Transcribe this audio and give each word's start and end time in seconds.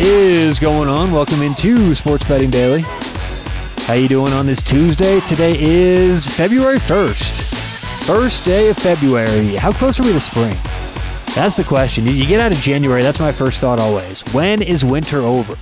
is 0.00 0.58
going 0.58 0.88
on? 0.88 1.12
Welcome 1.12 1.42
into 1.42 1.94
Sports 1.94 2.24
Betting 2.24 2.48
Daily. 2.48 2.82
How 3.84 3.92
you 3.92 4.08
doing 4.08 4.32
on 4.32 4.46
this 4.46 4.62
Tuesday? 4.62 5.20
Today 5.20 5.54
is 5.58 6.26
February 6.26 6.78
1st. 6.78 8.06
First 8.06 8.46
day 8.46 8.70
of 8.70 8.78
February. 8.78 9.56
How 9.56 9.72
close 9.72 10.00
are 10.00 10.02
we 10.02 10.14
to 10.14 10.20
spring? 10.20 10.56
That's 11.34 11.56
the 11.56 11.64
question. 11.64 12.06
You 12.06 12.26
get 12.26 12.40
out 12.40 12.50
of 12.50 12.58
January, 12.58 13.02
that's 13.02 13.20
my 13.20 13.30
first 13.30 13.60
thought 13.60 13.78
always. 13.78 14.22
When 14.32 14.62
is 14.62 14.86
winter 14.86 15.18
over? 15.18 15.54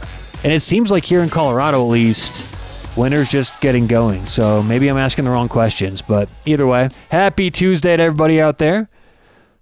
And 0.45 0.53
it 0.53 0.61
seems 0.61 0.93
like 0.93 1.05
here 1.05 1.23
in 1.23 1.31
Colorado 1.31 1.83
at 1.83 1.91
least, 1.91 2.97
winter's 2.97 3.29
just 3.29 3.61
getting 3.61 3.89
going. 3.89 4.25
So 4.25 4.63
maybe 4.63 4.89
I'm 4.89 4.99
asking 4.99 5.25
the 5.25 5.33
wrong 5.33 5.49
questions, 5.49 6.01
but 6.01 6.33
either 6.47 6.67
way, 6.67 6.91
happy 7.11 7.51
Tuesday 7.51 7.97
to 7.97 8.03
everybody 8.05 8.41
out 8.41 8.59
there. 8.59 8.89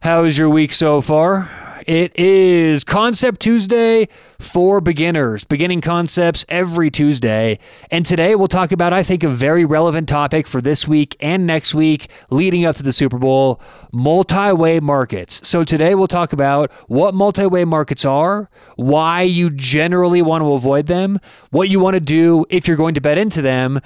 How 0.03 0.25
is 0.25 0.37
your 0.37 0.51
week 0.51 0.75
so 0.75 1.01
far? 1.01 1.49
It 1.87 2.19
is 2.19 2.83
Concept 2.83 3.41
Tuesday 3.41 4.09
for 4.41 4.81
beginners, 4.81 5.45
beginning 5.45 5.83
concepts 5.83 6.45
every 6.49 6.91
Tuesday. 6.91 7.61
And 7.93 8.05
today 8.05 8.35
we'll 8.35 8.49
talk 8.49 8.73
about, 8.73 8.93
I 8.93 9.05
think, 9.05 9.23
a 9.23 9.29
very 9.29 9.65
relevant 9.65 10.09
topic 10.09 10.49
for 10.49 10.61
this 10.61 10.89
week 10.89 11.15
and 11.21 11.47
next 11.47 11.77
week 11.77 12.09
leading 12.29 12.65
up 12.65 12.75
to 12.75 12.83
the 12.83 12.93
Super 12.93 13.19
Bowl 13.19 13.61
multi 13.93 14.51
way 14.51 14.81
markets. 14.81 15.47
So 15.47 15.63
today 15.63 15.95
we'll 15.95 16.09
talk 16.09 16.33
about 16.33 16.73
what 16.89 17.15
multi 17.15 17.47
way 17.47 17.65
markets 17.65 18.05
are, 18.05 18.51
why 18.75 19.23
you 19.23 19.49
generally 19.51 20.23
want 20.23 20.43
to 20.43 20.55
avoid 20.55 20.89
them, 20.89 21.21
what 21.51 21.69
you 21.69 21.79
want 21.79 21.95
to 21.95 22.01
do 22.01 22.45
if 22.51 22.67
you're 22.67 22.77
going 22.77 22.95
to 22.95 23.01
bet 23.01 23.17
into 23.17 23.43
them, 23.43 23.81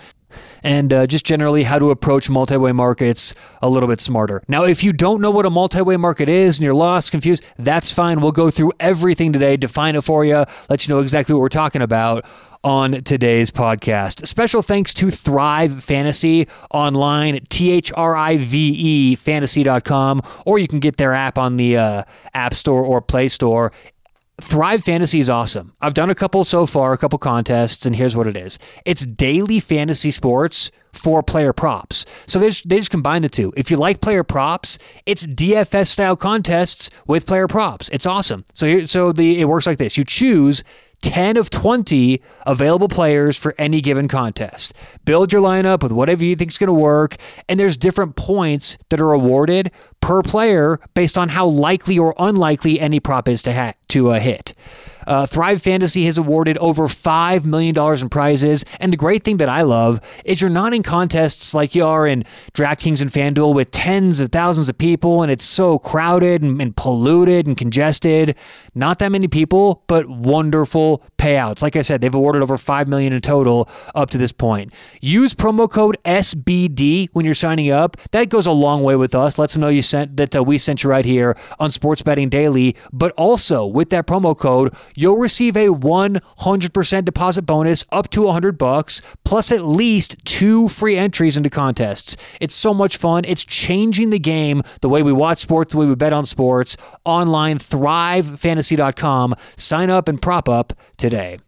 and 0.63 0.93
uh, 0.93 1.07
just 1.07 1.25
generally 1.25 1.65
how 1.65 1.79
to 1.79 1.91
approach 1.91 2.29
multi 2.31 2.57
way 2.57 2.73
markets 2.73 3.35
a 3.63 3.69
little 3.69 3.89
bit 3.89 4.01
smarter. 4.01 4.43
Now, 4.49 4.65
if 4.65 4.83
you 4.83 4.93
don't 4.93 5.21
know 5.21 5.31
what 5.31 5.47
a 5.47 5.51
multi 5.51 5.83
way 5.83 5.97
market 5.97 6.29
is 6.29 6.59
and 6.59 6.65
you're 6.65 6.75
lost, 6.75 7.11
confused, 7.11 7.45
that's 7.59 7.93
fine. 7.93 8.21
We'll 8.21 8.33
go 8.33 8.51
through 8.51 8.73
everything 8.81 9.33
today, 9.33 9.57
define 9.57 9.97
it 9.97 10.03
for 10.03 10.25
you, 10.25 10.45
let 10.69 10.87
you 10.87 10.95
know 10.95 11.01
exactly 11.01 11.35
what 11.35 11.41
we're 11.41 11.49
talking 11.49 11.83
about 11.83 12.25
on 12.63 13.03
today's 13.05 13.51
podcast. 13.51 14.27
Special 14.27 14.63
thanks 14.63 14.93
to 14.95 15.11
Thrive 15.11 15.83
Fantasy 15.83 16.47
online, 16.71 17.41
T 17.49 17.71
H 17.71 17.93
R 17.95 18.17
I 18.17 18.37
V 18.37 18.59
E 18.59 19.17
fantasy.com, 19.17 20.21
or 20.45 20.59
you 20.59 20.69
can 20.69 20.81
get 20.81 20.97
their 20.97 21.15
app 21.15 21.39
on 21.39 21.57
the 21.57 21.77
uh, 21.77 22.03
App 22.35 22.55
Store 22.55 22.85
or 22.85 23.01
Play 23.01 23.29
Store. 23.29 23.73
Thrive 24.41 24.83
Fantasy 24.85 25.21
is 25.21 25.31
awesome. 25.31 25.73
I've 25.81 25.95
done 25.95 26.11
a 26.11 26.15
couple 26.15 26.45
so 26.45 26.67
far, 26.67 26.93
a 26.93 26.99
couple 26.99 27.19
contests, 27.19 27.87
and 27.87 27.95
here's 27.95 28.17
what 28.17 28.27
it 28.27 28.37
is 28.37 28.59
it's 28.85 29.07
daily 29.07 29.61
fantasy 29.61 30.11
sports 30.11 30.71
for 30.93 31.23
player 31.23 31.53
props. 31.53 32.05
So 32.27 32.39
they 32.39 32.49
just, 32.49 32.69
they 32.69 32.77
just 32.77 32.91
combine 32.91 33.23
the 33.23 33.29
two. 33.29 33.53
If 33.57 33.71
you 33.71 33.77
like 33.77 34.01
player 34.01 34.25
props, 34.25 34.79
it's 35.07 35.27
DFS 35.27 35.87
style 35.87 36.17
contests 36.17 36.91
with 37.07 37.27
player 37.27 37.47
props. 37.47 37.89
It's 37.91 38.07
awesome. 38.07 38.45
So 38.53 38.67
here, 38.67 38.87
so 38.87 39.13
the 39.13 39.41
it 39.41 39.45
works 39.45 39.67
like 39.67 39.79
this: 39.79 39.97
you 39.97 40.05
choose 40.05 40.65
10 41.03 41.37
of 41.37 41.51
20 41.51 42.21
available 42.47 42.89
players 42.89 43.39
for 43.39 43.55
any 43.59 43.81
given 43.81 44.09
contest. 44.09 44.75
Build 45.05 45.33
your 45.33 45.43
lineup 45.43 45.83
with 45.83 45.93
whatever 45.93 46.25
you 46.25 46.37
think 46.37 46.51
is 46.51 46.59
going 46.59 46.69
to 46.69 46.73
work, 46.73 47.17
and 47.49 47.59
there's 47.59 47.77
different 47.77 48.17
points 48.17 48.77
that 48.91 49.01
are 49.01 49.13
awarded 49.13 49.71
per 50.01 50.23
player 50.23 50.79
based 50.95 51.17
on 51.17 51.31
how 51.31 51.47
likely 51.47 51.99
or 51.99 52.15
unlikely 52.19 52.81
any 52.81 53.01
prop 53.01 53.29
is 53.29 53.43
to, 53.43 53.53
ha- 53.53 53.75
to 53.89 54.11
uh, 54.11 54.21
hit. 54.21 54.55
Uh, 55.11 55.27
Thrive 55.27 55.61
Fantasy 55.61 56.05
has 56.05 56.19
awarded 56.19 56.57
over 56.59 56.87
$5 56.87 57.45
million 57.45 57.77
in 57.77 58.09
prizes. 58.09 58.65
And 58.79 58.93
the 58.93 58.97
great 58.97 59.25
thing 59.25 59.39
that 59.39 59.49
I 59.49 59.63
love 59.63 60.01
is 60.25 60.41
you're 60.41 60.49
not 60.49 60.73
in 60.73 60.85
contests 60.85 61.53
like 61.53 61.75
you 61.75 61.85
are 61.85 62.07
in 62.07 62.23
DraftKings 62.55 63.03
and 63.03 63.11
FanDuel 63.11 63.53
with 63.53 63.73
tens 63.73 64.21
of 64.21 64.29
thousands 64.29 64.69
of 64.69 64.79
people 64.79 65.25
and 65.25 65.33
it's 65.33 65.45
so 65.45 65.81
crowded 65.81 66.43
and, 66.43 66.63
and 66.63 66.77
polluted 66.77 67.49
and 67.49 67.57
congested. 67.57 68.37
Not 68.73 69.01
that 69.01 69.09
many 69.09 69.27
people, 69.27 69.83
but 69.89 70.09
wonderful 70.09 71.03
payouts. 71.19 71.61
Like 71.61 71.75
I 71.75 71.83
said, 71.83 72.01
they've 72.01 72.15
awarded 72.15 72.43
over 72.43 72.57
5 72.57 72.87
million 72.87 73.13
in 73.13 73.21
total 73.21 73.69
up 73.97 74.11
to 74.11 74.19
this 74.19 74.31
point. 74.31 74.73
Use 75.01 75.35
promo 75.35 75.69
code 75.69 75.99
SBD 76.05 77.09
when 77.13 77.25
you're 77.25 77.35
signing 77.35 77.73
up. 77.73 77.97
That 78.13 78.29
goes 78.29 78.47
a 78.47 78.53
long 78.53 78.85
way 78.85 78.95
with 78.95 79.17
us. 79.17 79.41
Lets 79.41 79.55
them 79.55 79.63
know 79.63 79.69
you 79.71 79.83
sent 79.83 80.17
that 80.19 80.37
uh, 80.37 80.45
we 80.45 80.57
sent 80.57 80.85
you 80.85 80.91
right 80.91 81.05
here 81.05 81.37
on 81.59 81.73
Sports 81.73 82.01
Betting 82.03 82.29
Daily, 82.29 82.77
but 82.93 83.11
also 83.13 83.67
with 83.67 83.91
that 83.91 84.07
promo 84.07 84.39
code, 84.39 84.73
you'll 85.01 85.17
receive 85.17 85.57
a 85.57 85.69
100% 85.69 87.05
deposit 87.05 87.43
bonus 87.43 87.85
up 87.91 88.11
to 88.11 88.23
100 88.23 88.59
bucks 88.59 89.01
plus 89.25 89.51
at 89.51 89.65
least 89.65 90.17
two 90.25 90.69
free 90.69 90.97
entries 90.97 91.37
into 91.37 91.49
contests. 91.49 92.17
It's 92.41 92.55
so 92.55 92.75
much 92.75 92.99
fun. 92.99 93.25
It's 93.25 93.45
changing 93.45 94.11
the 94.11 94.19
game, 94.19 94.63
the 94.83 94.89
way 94.91 95.03
we 95.03 95.13
watch 95.13 95.39
sports, 95.39 95.73
the 95.73 95.79
way 95.79 95.87
we 95.87 95.95
bet 95.95 96.13
on 96.13 96.27
sports. 96.27 96.77
Online 97.05 97.59
thrivefantasy.com. 97.59 99.35
Sign 99.57 99.91
up 99.91 100.07
and 100.07 100.21
prop 100.21 100.49
up 100.49 100.75
today. 100.97 101.39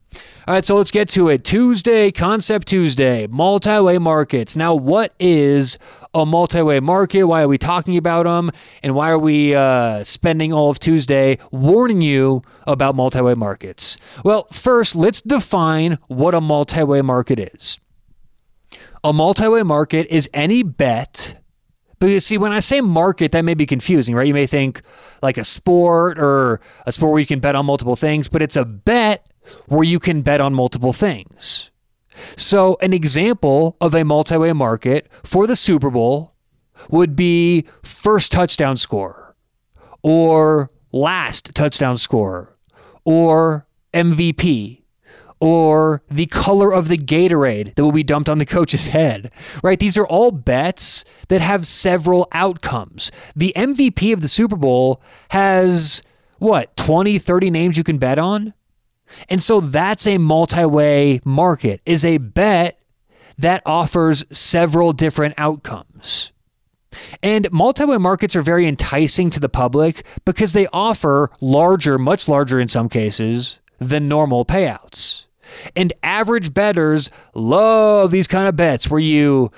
All 0.46 0.54
right, 0.54 0.64
so 0.64 0.76
let's 0.76 0.90
get 0.90 1.08
to 1.10 1.28
it. 1.28 1.44
Tuesday, 1.44 2.10
Concept 2.10 2.66
Tuesday, 2.66 3.26
multi 3.28 3.78
way 3.78 3.98
markets. 3.98 4.56
Now, 4.56 4.74
what 4.74 5.14
is 5.20 5.78
a 6.14 6.26
multi 6.26 6.62
way 6.62 6.80
market? 6.80 7.24
Why 7.24 7.42
are 7.42 7.48
we 7.48 7.58
talking 7.58 7.96
about 7.96 8.24
them? 8.24 8.50
And 8.82 8.94
why 8.94 9.10
are 9.10 9.18
we 9.18 9.54
uh, 9.54 10.04
spending 10.04 10.52
all 10.52 10.70
of 10.70 10.78
Tuesday 10.78 11.38
warning 11.50 12.00
you 12.00 12.42
about 12.66 12.94
multi 12.94 13.20
way 13.20 13.34
markets? 13.34 13.98
Well, 14.24 14.46
first, 14.50 14.94
let's 14.94 15.22
define 15.22 15.98
what 16.08 16.34
a 16.34 16.40
multi 16.40 16.82
way 16.82 17.02
market 17.02 17.38
is. 17.38 17.80
A 19.04 19.12
multi 19.12 19.48
way 19.48 19.62
market 19.62 20.06
is 20.08 20.28
any 20.32 20.62
bet. 20.62 21.38
Because 21.98 22.26
see, 22.26 22.36
when 22.36 22.52
I 22.52 22.60
say 22.60 22.80
market, 22.80 23.30
that 23.32 23.42
may 23.44 23.54
be 23.54 23.64
confusing, 23.64 24.14
right? 24.14 24.26
You 24.26 24.34
may 24.34 24.46
think 24.46 24.82
like 25.22 25.38
a 25.38 25.44
sport 25.44 26.18
or 26.18 26.60
a 26.84 26.92
sport 26.92 27.12
where 27.12 27.20
you 27.20 27.26
can 27.26 27.38
bet 27.38 27.54
on 27.54 27.64
multiple 27.64 27.94
things, 27.94 28.28
but 28.28 28.42
it's 28.42 28.56
a 28.56 28.64
bet 28.64 29.28
where 29.66 29.84
you 29.84 30.00
can 30.00 30.22
bet 30.22 30.40
on 30.40 30.52
multiple 30.52 30.92
things. 30.92 31.71
So, 32.36 32.76
an 32.80 32.92
example 32.92 33.76
of 33.80 33.94
a 33.94 34.04
multi 34.04 34.36
way 34.36 34.52
market 34.52 35.08
for 35.22 35.46
the 35.46 35.56
Super 35.56 35.90
Bowl 35.90 36.34
would 36.88 37.14
be 37.14 37.66
first 37.82 38.32
touchdown 38.32 38.76
score, 38.76 39.36
or 40.02 40.70
last 40.92 41.54
touchdown 41.54 41.96
score, 41.98 42.56
or 43.04 43.66
MVP, 43.94 44.82
or 45.40 46.02
the 46.08 46.26
color 46.26 46.72
of 46.72 46.88
the 46.88 46.96
Gatorade 46.96 47.74
that 47.74 47.82
will 47.82 47.92
be 47.92 48.04
dumped 48.04 48.28
on 48.28 48.38
the 48.38 48.46
coach's 48.46 48.86
head, 48.88 49.30
right? 49.62 49.78
These 49.78 49.98
are 49.98 50.06
all 50.06 50.30
bets 50.30 51.04
that 51.28 51.40
have 51.40 51.66
several 51.66 52.28
outcomes. 52.32 53.10
The 53.34 53.52
MVP 53.56 54.12
of 54.12 54.20
the 54.20 54.28
Super 54.28 54.56
Bowl 54.56 55.02
has 55.30 56.02
what, 56.38 56.76
20, 56.76 57.18
30 57.18 57.50
names 57.50 57.78
you 57.78 57.84
can 57.84 57.98
bet 57.98 58.18
on? 58.18 58.54
And 59.28 59.42
so 59.42 59.60
that's 59.60 60.06
a 60.06 60.18
multi-way 60.18 61.20
market, 61.24 61.80
is 61.86 62.04
a 62.04 62.18
bet 62.18 62.78
that 63.38 63.62
offers 63.66 64.24
several 64.30 64.92
different 64.92 65.34
outcomes. 65.38 66.32
And 67.22 67.50
multi-way 67.50 67.96
markets 67.96 68.36
are 68.36 68.42
very 68.42 68.66
enticing 68.66 69.30
to 69.30 69.40
the 69.40 69.48
public 69.48 70.04
because 70.24 70.52
they 70.52 70.66
offer 70.72 71.30
larger, 71.40 71.98
much 71.98 72.28
larger 72.28 72.60
in 72.60 72.68
some 72.68 72.88
cases, 72.88 73.60
than 73.78 74.08
normal 74.08 74.44
payouts. 74.44 75.26
And 75.74 75.92
average 76.02 76.54
bettors 76.54 77.10
love 77.34 78.10
these 78.10 78.26
kind 78.26 78.48
of 78.48 78.56
bets 78.56 78.90
where 78.90 79.00
you 79.00 79.50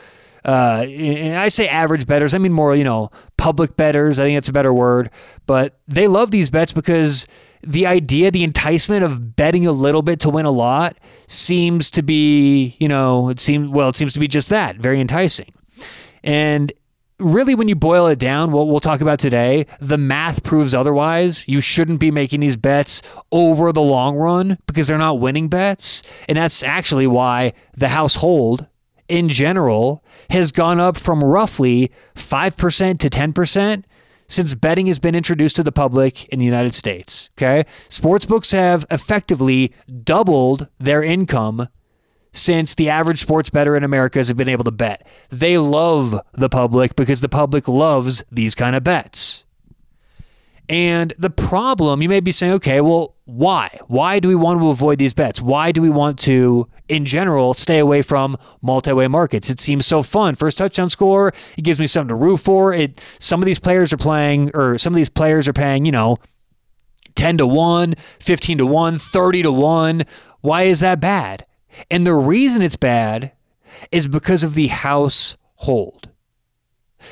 uh, 0.45 0.85
and 0.87 1.37
I 1.37 1.49
say 1.49 1.67
average 1.69 2.07
bettors, 2.07 2.35
I 2.35 2.39
mean 2.39 2.53
more, 2.53 2.77
you 2.77 2.85
know, 2.85 3.11
public 3.39 3.77
bettors. 3.77 4.21
I 4.21 4.25
think 4.25 4.37
that's 4.37 4.49
a 4.51 4.53
better 4.53 4.75
word. 4.75 5.11
But 5.47 5.79
they 5.89 6.07
love 6.07 6.31
these 6.31 6.51
bets 6.51 6.73
because 6.73 7.27
the 7.67 7.87
idea, 7.87 8.31
the 8.31 8.45
enticement 8.45 9.05
of 9.05 9.37
betting 9.37 9.67
a 9.67 9.73
little 9.73 10.03
bit 10.03 10.21
to 10.21 10.31
win 10.31 10.47
a 10.47 10.51
lot 10.51 10.97
seems 11.27 11.91
to 11.93 12.03
be, 12.03 12.77
you 12.79 12.89
know, 12.89 13.29
it 13.29 13.41
seems, 13.41 13.69
well, 13.69 13.89
it 13.89 13.97
seems 13.97 14.13
to 14.15 14.21
be 14.21 14.29
just 14.29 14.49
that 14.51 14.77
very 14.77 15.01
enticing. 15.01 15.53
And 16.23 16.73
really, 17.19 17.55
when 17.55 17.69
you 17.69 17.75
boil 17.75 18.07
it 18.07 18.19
down, 18.19 18.53
what 18.53 18.69
we'll 18.69 18.81
talk 18.81 19.01
about 19.01 19.19
today, 19.19 19.67
the 19.81 19.99
math 19.99 20.43
proves 20.43 20.75
otherwise. 20.75 21.47
You 21.49 21.61
shouldn't 21.61 22.01
be 22.01 22.11
making 22.11 22.41
these 22.41 22.57
bets 22.57 23.03
over 23.33 23.73
the 23.73 23.83
long 23.83 24.17
run 24.17 24.59
because 24.67 24.89
they're 24.89 24.99
not 24.99 25.21
winning 25.21 25.49
bets. 25.49 26.03
And 26.29 26.37
that's 26.37 26.63
actually 26.63 27.07
why 27.07 27.53
the 27.77 27.89
household 27.89 28.67
in 29.09 29.29
general 29.29 30.03
has 30.31 30.51
gone 30.51 30.81
up 30.81 30.97
from 30.97 31.23
roughly 31.23 31.91
5% 32.15 32.99
to 32.99 33.11
10% 33.11 33.85
since 34.27 34.55
betting 34.55 34.87
has 34.87 34.99
been 34.99 35.15
introduced 35.15 35.57
to 35.57 35.63
the 35.63 35.73
public 35.73 36.25
in 36.27 36.39
the 36.39 36.45
United 36.45 36.75
States. 36.75 37.31
Okay. 37.39 37.65
Sportsbooks 37.89 38.53
have 38.53 38.85
effectively 38.91 39.73
doubled 40.03 40.69
their 40.79 41.03
income 41.03 41.69
since 42.33 42.75
the 42.75 42.89
average 42.89 43.21
sports 43.21 43.49
bettor 43.49 43.77
in 43.77 43.85
America 43.85 44.19
has 44.19 44.33
been 44.33 44.49
able 44.49 44.65
to 44.65 44.73
bet. 44.73 45.07
They 45.31 45.57
love 45.57 46.21
the 46.33 46.49
public 46.49 46.97
because 46.97 47.21
the 47.21 47.29
public 47.29 47.69
loves 47.69 48.25
these 48.31 48.55
kind 48.55 48.75
of 48.75 48.83
bets. 48.83 49.44
And 50.69 51.13
the 51.19 51.31
problem, 51.31 52.01
you 52.01 52.09
may 52.09 52.21
be 52.21 52.33
saying, 52.33 52.55
okay, 52.55 52.81
well, 52.81 53.17
why? 53.27 53.79
Why 53.87 54.19
do 54.19 54.29
we 54.29 54.35
want 54.35 54.61
to 54.61 54.69
avoid 54.71 54.99
these 54.99 55.13
bets? 55.13 55.41
Why 55.41 55.73
do 55.73 55.83
we 55.83 55.91
want 55.91 56.19
to, 56.21 56.69
in 56.89 57.05
general, 57.05 57.53
stay 57.53 57.79
away 57.79 58.01
from 58.01 58.37
multi-way 58.63 59.09
markets? 59.09 59.51
It 59.51 59.61
seems 59.61 59.87
so 59.87 60.03
fun. 60.03 60.35
First 60.35 60.57
touchdown 60.57 60.89
score, 60.89 61.35
it 61.59 61.63
gives 61.63 61.79
me 61.79 61.87
something 61.87 62.09
to 62.09 62.15
root 62.15 62.39
for. 62.39 62.73
It 62.73 63.03
some 63.19 63.43
of 63.43 63.47
these 63.47 63.59
players 63.59 63.93
are 63.93 63.99
playing, 63.99 64.53
or 64.55 64.79
some 64.79 64.95
of 64.95 64.97
these 64.97 65.11
players 65.11 65.49
are 65.49 65.53
paying, 65.53 65.85
you 65.85 65.93
know, 65.93 66.19
10 67.15 67.39
to 67.39 67.47
1, 67.47 67.95
15 68.21 68.59
to 68.59 68.67
1, 68.67 68.99
30 68.99 69.43
to 69.43 69.53
1. 69.53 70.05
Why 70.41 70.63
is 70.63 70.81
that 70.81 71.01
bad? 71.01 71.47
And 71.91 72.07
the 72.07 72.15
reason 72.15 72.63
it's 72.63 72.77
bad 72.77 73.33
is 73.91 74.07
because 74.07 74.43
of 74.43 74.55
the 74.55 74.69
household. 74.69 76.09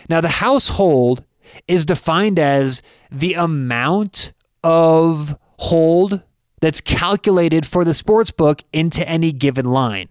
Now, 0.09 0.21
the 0.21 0.29
household 0.29 1.25
is 1.69 1.87
defined 1.87 2.39
as 2.39 2.83
the 3.11 3.35
amount 3.35 4.33
of 4.63 5.39
hold 5.59 6.23
that's 6.61 6.81
calculated 6.81 7.67
for 7.67 7.85
the 7.85 7.95
sports 7.95 8.31
book 8.31 8.63
into 8.73 9.07
any 9.09 9.33
given 9.33 9.67
line. 9.67 10.09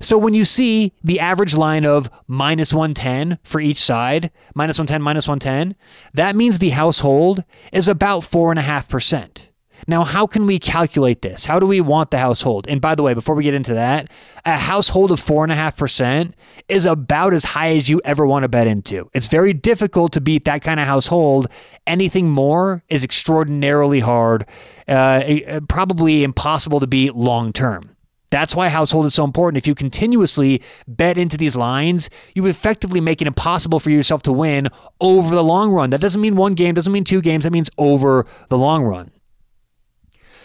So 0.00 0.16
when 0.16 0.34
you 0.34 0.44
see 0.44 0.92
the 1.04 1.20
average 1.20 1.54
line 1.54 1.84
of 1.84 2.08
minus 2.26 2.72
110 2.72 3.38
for 3.42 3.60
each 3.60 3.76
side, 3.76 4.30
minus 4.54 4.78
110, 4.78 5.02
minus 5.02 5.28
110, 5.28 5.76
that 6.14 6.36
means 6.36 6.58
the 6.58 6.70
household 6.70 7.44
is 7.72 7.88
about 7.88 8.22
4.5%. 8.22 9.48
Now, 9.88 10.04
how 10.04 10.26
can 10.26 10.44
we 10.44 10.58
calculate 10.58 11.22
this? 11.22 11.46
How 11.46 11.58
do 11.58 11.64
we 11.64 11.80
want 11.80 12.10
the 12.10 12.18
household? 12.18 12.66
And 12.68 12.78
by 12.78 12.94
the 12.94 13.02
way, 13.02 13.14
before 13.14 13.34
we 13.34 13.42
get 13.42 13.54
into 13.54 13.72
that, 13.72 14.10
a 14.44 14.58
household 14.58 15.10
of 15.10 15.18
4.5% 15.18 16.32
is 16.68 16.84
about 16.84 17.32
as 17.32 17.44
high 17.44 17.70
as 17.70 17.88
you 17.88 17.98
ever 18.04 18.26
want 18.26 18.42
to 18.42 18.48
bet 18.48 18.66
into. 18.66 19.08
It's 19.14 19.28
very 19.28 19.54
difficult 19.54 20.12
to 20.12 20.20
beat 20.20 20.44
that 20.44 20.60
kind 20.60 20.78
of 20.78 20.86
household. 20.86 21.48
Anything 21.86 22.28
more 22.28 22.84
is 22.90 23.02
extraordinarily 23.02 24.00
hard, 24.00 24.44
uh, 24.86 25.60
probably 25.70 26.22
impossible 26.22 26.80
to 26.80 26.86
beat 26.86 27.14
long 27.14 27.54
term. 27.54 27.96
That's 28.30 28.54
why 28.54 28.68
household 28.68 29.06
is 29.06 29.14
so 29.14 29.24
important. 29.24 29.56
If 29.56 29.66
you 29.66 29.74
continuously 29.74 30.60
bet 30.86 31.16
into 31.16 31.38
these 31.38 31.56
lines, 31.56 32.10
you 32.34 32.44
effectively 32.44 33.00
make 33.00 33.22
it 33.22 33.26
impossible 33.26 33.80
for 33.80 33.88
yourself 33.88 34.22
to 34.24 34.32
win 34.32 34.68
over 35.00 35.34
the 35.34 35.42
long 35.42 35.70
run. 35.70 35.88
That 35.88 36.02
doesn't 36.02 36.20
mean 36.20 36.36
one 36.36 36.52
game, 36.52 36.74
doesn't 36.74 36.92
mean 36.92 37.04
two 37.04 37.22
games, 37.22 37.44
that 37.44 37.52
means 37.52 37.70
over 37.78 38.26
the 38.50 38.58
long 38.58 38.84
run. 38.84 39.12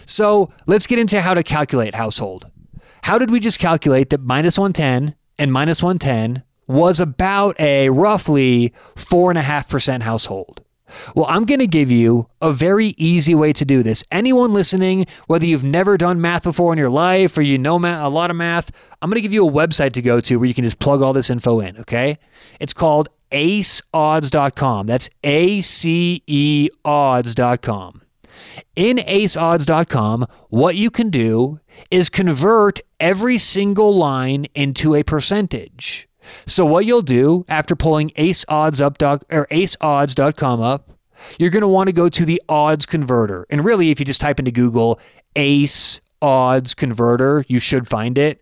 So 0.05 0.51
let's 0.65 0.88
get 0.88 1.00
into 1.00 1.21
how 1.21 1.33
to 1.33 1.44
calculate 1.44 1.95
household. 1.95 2.47
How 3.03 3.17
did 3.17 3.31
we 3.31 3.39
just 3.39 3.59
calculate 3.59 4.09
that 4.11 4.21
minus 4.21 4.57
110 4.57 5.15
and 5.38 5.51
minus 5.51 5.83
110 5.83 6.44
was 6.67 7.00
about 7.00 7.59
a 7.59 7.89
roughly 7.89 8.73
4.5% 8.95 10.01
household? 10.01 10.61
Well, 11.15 11.25
I'm 11.27 11.45
going 11.45 11.59
to 11.59 11.67
give 11.67 11.91
you 11.91 12.29
a 12.41 12.51
very 12.51 12.94
easy 12.97 13.33
way 13.33 13.51
to 13.53 13.65
do 13.65 13.83
this. 13.83 14.03
Anyone 14.11 14.53
listening, 14.53 15.05
whether 15.27 15.45
you've 15.45 15.63
never 15.63 15.97
done 15.97 16.21
math 16.21 16.44
before 16.44 16.71
in 16.71 16.79
your 16.79 16.89
life 16.89 17.38
or 17.38 17.41
you 17.41 17.57
know 17.57 17.77
a 17.77 18.09
lot 18.09 18.29
of 18.29 18.35
math, 18.35 18.71
I'm 19.01 19.09
going 19.09 19.15
to 19.15 19.21
give 19.21 19.33
you 19.33 19.47
a 19.47 19.51
website 19.51 19.94
to 19.94 20.01
go 20.01 20.19
to 20.21 20.38
where 20.38 20.47
you 20.47 20.53
can 20.53 20.63
just 20.63 20.79
plug 20.79 21.01
all 21.01 21.13
this 21.13 21.29
info 21.29 21.59
in, 21.59 21.77
okay? 21.79 22.19
It's 22.59 22.73
called 22.73 23.09
aceodds.com. 23.31 24.88
That's 24.88 25.09
A 25.23 25.61
C 25.61 26.23
E 26.27 26.69
odds.com. 26.85 28.02
In 28.75 28.98
aceodds.com, 28.98 30.25
what 30.50 30.75
you 30.75 30.90
can 30.90 31.10
do 31.10 31.60
is 31.92 32.10
convert 32.10 32.80
every 33.00 33.38
single 33.38 33.95
line 33.95 34.48
into 34.56 34.95
a 34.95 35.04
percentage. 35.04 36.07
So 36.45 36.66
what 36.66 36.86
you'll 36.86 37.01
do 37.01 37.45
after 37.50 37.75
pulling 37.75 38.10
aceodds 38.12 38.81
up 38.81 39.01
or 39.31 39.48
aceodds.com 39.48 40.62
up, 40.62 40.90
you're 41.38 41.50
going 41.50 41.62
to 41.62 41.68
want 41.68 41.88
to 41.88 41.94
go 41.94 42.10
to 42.10 42.25
the 42.25 42.42
odds 42.50 42.86
converter. 42.86 43.45
And 43.50 43.63
really 43.63 43.92
if 43.92 44.00
you 44.00 44.06
just 44.06 44.22
type 44.22 44.40
into 44.40 44.51
Google 44.51 45.00
ace 45.36 46.01
odds 46.22 46.74
converter, 46.74 47.44
you 47.48 47.60
should 47.60 47.88
find 47.88 48.18
it. 48.18 48.42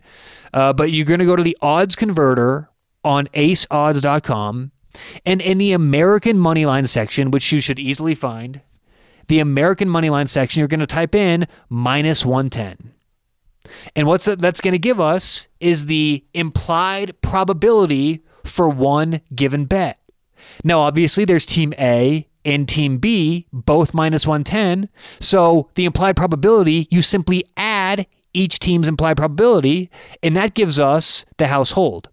Uh, 0.54 0.72
but 0.72 0.92
you're 0.92 1.06
going 1.06 1.20
to 1.20 1.26
go 1.26 1.36
to 1.36 1.42
the 1.42 1.56
odds 1.60 1.94
converter 1.94 2.68
on 3.04 3.26
aceodds.com 3.28 4.70
and 5.24 5.40
in 5.40 5.58
the 5.58 5.72
American 5.72 6.36
Moneyline 6.36 6.88
section, 6.88 7.30
which 7.30 7.50
you 7.52 7.60
should 7.60 7.78
easily 7.78 8.14
find, 8.14 8.60
the 9.28 9.40
American 9.40 9.88
Moneyline 9.88 10.28
section, 10.28 10.60
you're 10.60 10.68
going 10.68 10.80
to 10.80 10.86
type 10.86 11.14
in 11.14 11.46
minus 11.68 12.24
110. 12.24 12.92
And 13.94 14.06
what's 14.06 14.24
that, 14.24 14.38
that's 14.38 14.60
going 14.60 14.72
to 14.72 14.78
give 14.78 15.00
us 15.00 15.48
is 15.60 15.86
the 15.86 16.24
implied 16.34 17.20
probability 17.22 18.22
for 18.44 18.68
one 18.68 19.20
given 19.34 19.64
bet. 19.66 20.00
Now, 20.64 20.80
obviously, 20.80 21.24
there's 21.24 21.46
team 21.46 21.72
A 21.78 22.28
and 22.44 22.68
team 22.68 22.98
B, 22.98 23.46
both 23.52 23.94
minus 23.94 24.26
110. 24.26 24.88
So 25.20 25.70
the 25.74 25.84
implied 25.84 26.16
probability, 26.16 26.88
you 26.90 27.02
simply 27.02 27.44
add 27.56 28.06
each 28.34 28.58
team's 28.58 28.88
implied 28.88 29.16
probability, 29.16 29.90
and 30.22 30.36
that 30.36 30.54
gives 30.54 30.80
us 30.80 31.24
the 31.36 31.48
household. 31.48 32.08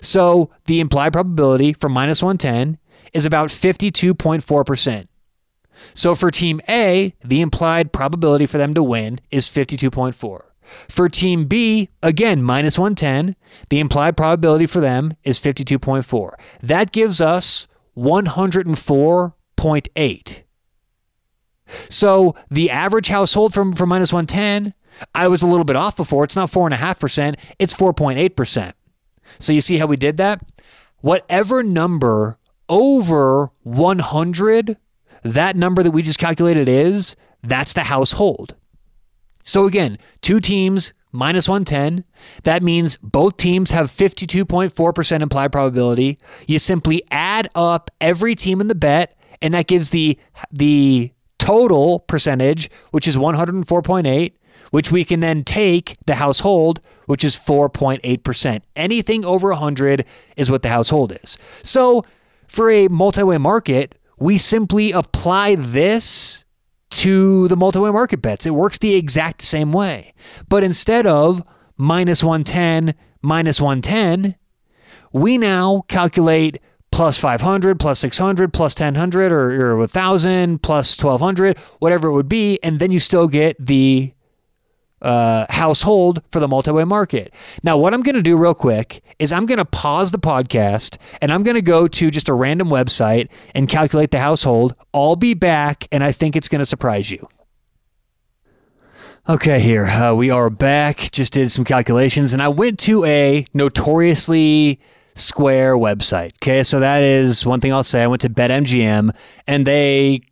So 0.00 0.50
the 0.66 0.80
implied 0.80 1.12
probability 1.12 1.72
for 1.72 1.88
minus 1.88 2.22
110 2.22 2.78
is 3.12 3.26
about 3.26 3.48
52.4%. 3.48 5.08
So 5.94 6.14
for 6.14 6.30
team 6.30 6.60
A, 6.68 7.14
the 7.24 7.40
implied 7.40 7.92
probability 7.92 8.44
for 8.46 8.58
them 8.58 8.74
to 8.74 8.82
win 8.82 9.20
is 9.30 9.48
52.4. 9.48 10.42
For 10.88 11.08
team 11.08 11.46
B, 11.46 11.88
again, 12.02 12.42
minus 12.42 12.78
110, 12.78 13.36
the 13.68 13.80
implied 13.80 14.16
probability 14.16 14.66
for 14.66 14.80
them 14.80 15.14
is 15.24 15.40
52.4. 15.40 16.32
That 16.62 16.92
gives 16.92 17.20
us 17.20 17.66
104.8. 17.96 20.42
So 21.88 22.34
the 22.50 22.70
average 22.70 23.08
household 23.08 23.54
from, 23.54 23.72
from 23.72 23.88
minus 23.88 24.12
110, 24.12 24.74
I 25.14 25.28
was 25.28 25.42
a 25.42 25.46
little 25.46 25.64
bit 25.64 25.76
off 25.76 25.96
before. 25.96 26.24
It's 26.24 26.36
not 26.36 26.50
4.5%, 26.50 27.36
it's 27.58 27.74
4.8%. 27.74 28.72
So 29.38 29.52
you 29.52 29.60
see 29.60 29.78
how 29.78 29.86
we 29.86 29.96
did 29.96 30.16
that? 30.16 30.42
Whatever 31.00 31.62
number 31.62 32.38
over 32.68 33.50
100 33.62 34.76
that 35.22 35.56
number 35.56 35.82
that 35.82 35.90
we 35.90 36.02
just 36.02 36.18
calculated 36.18 36.68
is, 36.68 37.16
that's 37.42 37.72
the 37.72 37.84
household. 37.84 38.54
So 39.44 39.66
again, 39.66 39.98
two 40.20 40.40
teams 40.40 40.92
minus 41.12 41.48
110. 41.48 42.04
That 42.44 42.62
means 42.62 42.96
both 42.98 43.36
teams 43.36 43.70
have 43.70 43.90
52.4% 43.90 45.20
implied 45.20 45.52
probability. 45.52 46.18
You 46.46 46.58
simply 46.58 47.02
add 47.10 47.48
up 47.54 47.90
every 48.00 48.34
team 48.34 48.60
in 48.60 48.68
the 48.68 48.74
bet, 48.74 49.16
and 49.42 49.54
that 49.54 49.66
gives 49.66 49.90
the 49.90 50.18
the 50.50 51.12
total 51.38 52.00
percentage, 52.00 52.70
which 52.90 53.08
is 53.08 53.16
104.8, 53.16 54.32
which 54.70 54.92
we 54.92 55.04
can 55.04 55.20
then 55.20 55.42
take 55.42 55.96
the 56.06 56.16
household, 56.16 56.80
which 57.06 57.24
is 57.24 57.36
4.8%. 57.36 58.60
Anything 58.76 59.24
over 59.24 59.48
100 59.48 60.04
is 60.36 60.50
what 60.50 60.62
the 60.62 60.68
household 60.68 61.16
is. 61.22 61.38
So 61.62 62.04
for 62.46 62.70
a 62.70 62.88
multi-way 62.88 63.38
market, 63.38 63.96
we 64.20 64.36
simply 64.38 64.92
apply 64.92 65.56
this 65.56 66.44
to 66.90 67.48
the 67.48 67.56
multi-way 67.56 67.90
market 67.90 68.20
bets. 68.20 68.46
It 68.46 68.50
works 68.50 68.78
the 68.78 68.94
exact 68.94 69.42
same 69.42 69.72
way. 69.72 70.12
But 70.48 70.62
instead 70.62 71.06
of 71.06 71.42
minus 71.76 72.22
110, 72.22 72.94
minus 73.22 73.60
110, 73.60 74.36
we 75.12 75.38
now 75.38 75.84
calculate 75.88 76.60
plus 76.92 77.18
500, 77.18 77.80
plus 77.80 77.98
600, 78.00 78.52
plus 78.52 78.78
1000, 78.78 79.32
or, 79.32 79.72
or 79.72 79.76
1000, 79.78 80.62
plus 80.62 81.02
1200, 81.02 81.56
whatever 81.78 82.08
it 82.08 82.12
would 82.12 82.28
be. 82.28 82.58
And 82.62 82.78
then 82.78 82.92
you 82.92 82.98
still 82.98 83.26
get 83.26 83.56
the 83.64 84.12
uh, 85.02 85.46
household 85.48 86.22
for 86.30 86.40
the 86.40 86.48
multi-way 86.48 86.84
market. 86.84 87.34
Now, 87.62 87.76
what 87.76 87.94
I'm 87.94 88.02
going 88.02 88.14
to 88.14 88.22
do 88.22 88.36
real 88.36 88.54
quick 88.54 89.02
is 89.18 89.32
I'm 89.32 89.46
going 89.46 89.58
to 89.58 89.64
pause 89.64 90.10
the 90.10 90.18
podcast 90.18 90.98
and 91.20 91.32
I'm 91.32 91.42
going 91.42 91.54
to 91.54 91.62
go 91.62 91.88
to 91.88 92.10
just 92.10 92.28
a 92.28 92.34
random 92.34 92.68
website 92.68 93.28
and 93.54 93.68
calculate 93.68 94.10
the 94.10 94.20
household. 94.20 94.74
I'll 94.92 95.16
be 95.16 95.34
back, 95.34 95.86
and 95.92 96.02
I 96.02 96.12
think 96.12 96.36
it's 96.36 96.48
going 96.48 96.60
to 96.60 96.66
surprise 96.66 97.10
you. 97.10 97.28
Okay, 99.28 99.60
here 99.60 99.86
uh, 99.86 100.14
we 100.14 100.30
are 100.30 100.50
back. 100.50 101.10
Just 101.12 101.34
did 101.34 101.50
some 101.50 101.64
calculations, 101.64 102.32
and 102.32 102.42
I 102.42 102.48
went 102.48 102.78
to 102.80 103.04
a 103.04 103.46
notoriously 103.54 104.80
square 105.14 105.76
website. 105.76 106.32
Okay, 106.42 106.62
so 106.62 106.80
that 106.80 107.02
is 107.02 107.44
one 107.44 107.60
thing 107.60 107.72
I'll 107.72 107.84
say. 107.84 108.02
I 108.02 108.06
went 108.06 108.22
to 108.22 108.30
BetMGM, 108.30 109.14
and 109.46 109.66
they 109.66 110.22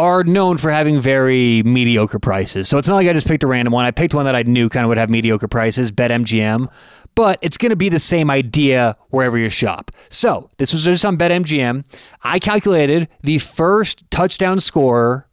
are 0.00 0.24
known 0.24 0.56
for 0.56 0.70
having 0.70 0.98
very 0.98 1.62
mediocre 1.62 2.18
prices. 2.18 2.68
So 2.68 2.78
it's 2.78 2.88
not 2.88 2.94
like 2.94 3.06
I 3.06 3.12
just 3.12 3.26
picked 3.26 3.44
a 3.44 3.46
random 3.46 3.72
one. 3.74 3.84
I 3.84 3.90
picked 3.90 4.14
one 4.14 4.24
that 4.24 4.34
I 4.34 4.42
knew 4.42 4.70
kind 4.70 4.84
of 4.84 4.88
would 4.88 4.96
have 4.96 5.10
mediocre 5.10 5.46
prices, 5.46 5.92
BetMGM, 5.92 6.68
but 7.14 7.38
it's 7.42 7.58
going 7.58 7.70
to 7.70 7.76
be 7.76 7.90
the 7.90 7.98
same 7.98 8.30
idea 8.30 8.96
wherever 9.10 9.36
you 9.36 9.50
shop. 9.50 9.90
So 10.08 10.48
this 10.56 10.72
was 10.72 10.84
just 10.84 11.04
on 11.04 11.18
BetMGM. 11.18 11.84
I 12.22 12.38
calculated 12.38 13.08
the 13.22 13.38
first 13.38 14.10
touchdown 14.10 14.58
scorer 14.60 15.28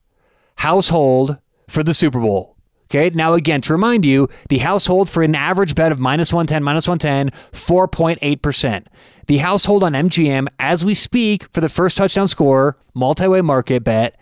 household 0.57 1.37
for 1.69 1.81
the 1.81 1.93
Super 1.93 2.19
Bowl. 2.19 2.57
Okay, 2.89 3.09
now 3.13 3.33
again, 3.33 3.61
to 3.61 3.73
remind 3.73 4.05
you, 4.05 4.29
the 4.49 4.59
household 4.59 5.09
for 5.09 5.23
an 5.23 5.35
average 5.35 5.75
bet 5.75 5.91
of 5.91 5.99
minus 5.99 6.31
110, 6.31 6.63
minus 6.63 6.87
110, 6.87 7.31
4.8%. 7.51 8.85
The 9.27 9.37
household 9.37 9.83
on 9.83 9.91
MGM, 9.93 10.47
as 10.57 10.85
we 10.85 10.93
speak, 10.93 11.51
for 11.51 11.59
the 11.59 11.67
first 11.67 11.97
touchdown 11.97 12.29
scorer, 12.29 12.77
multi 12.93 13.27
way 13.27 13.41
market 13.41 13.83
bet, 13.83 14.17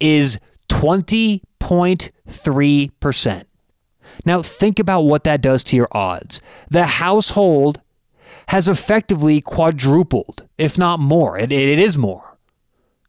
is 0.00 0.38
20.3%. 0.68 3.44
Now, 4.24 4.40
think 4.42 4.78
about 4.78 5.02
what 5.02 5.24
that 5.24 5.42
does 5.42 5.62
to 5.64 5.76
your 5.76 5.88
odds. 5.92 6.40
The 6.70 6.86
household 6.86 7.82
has 8.48 8.68
effectively 8.68 9.40
quadrupled, 9.40 10.44
if 10.56 10.78
not 10.78 11.00
more. 11.00 11.36
it, 11.38 11.52
it 11.52 11.78
is 11.78 11.98
more. 11.98 12.38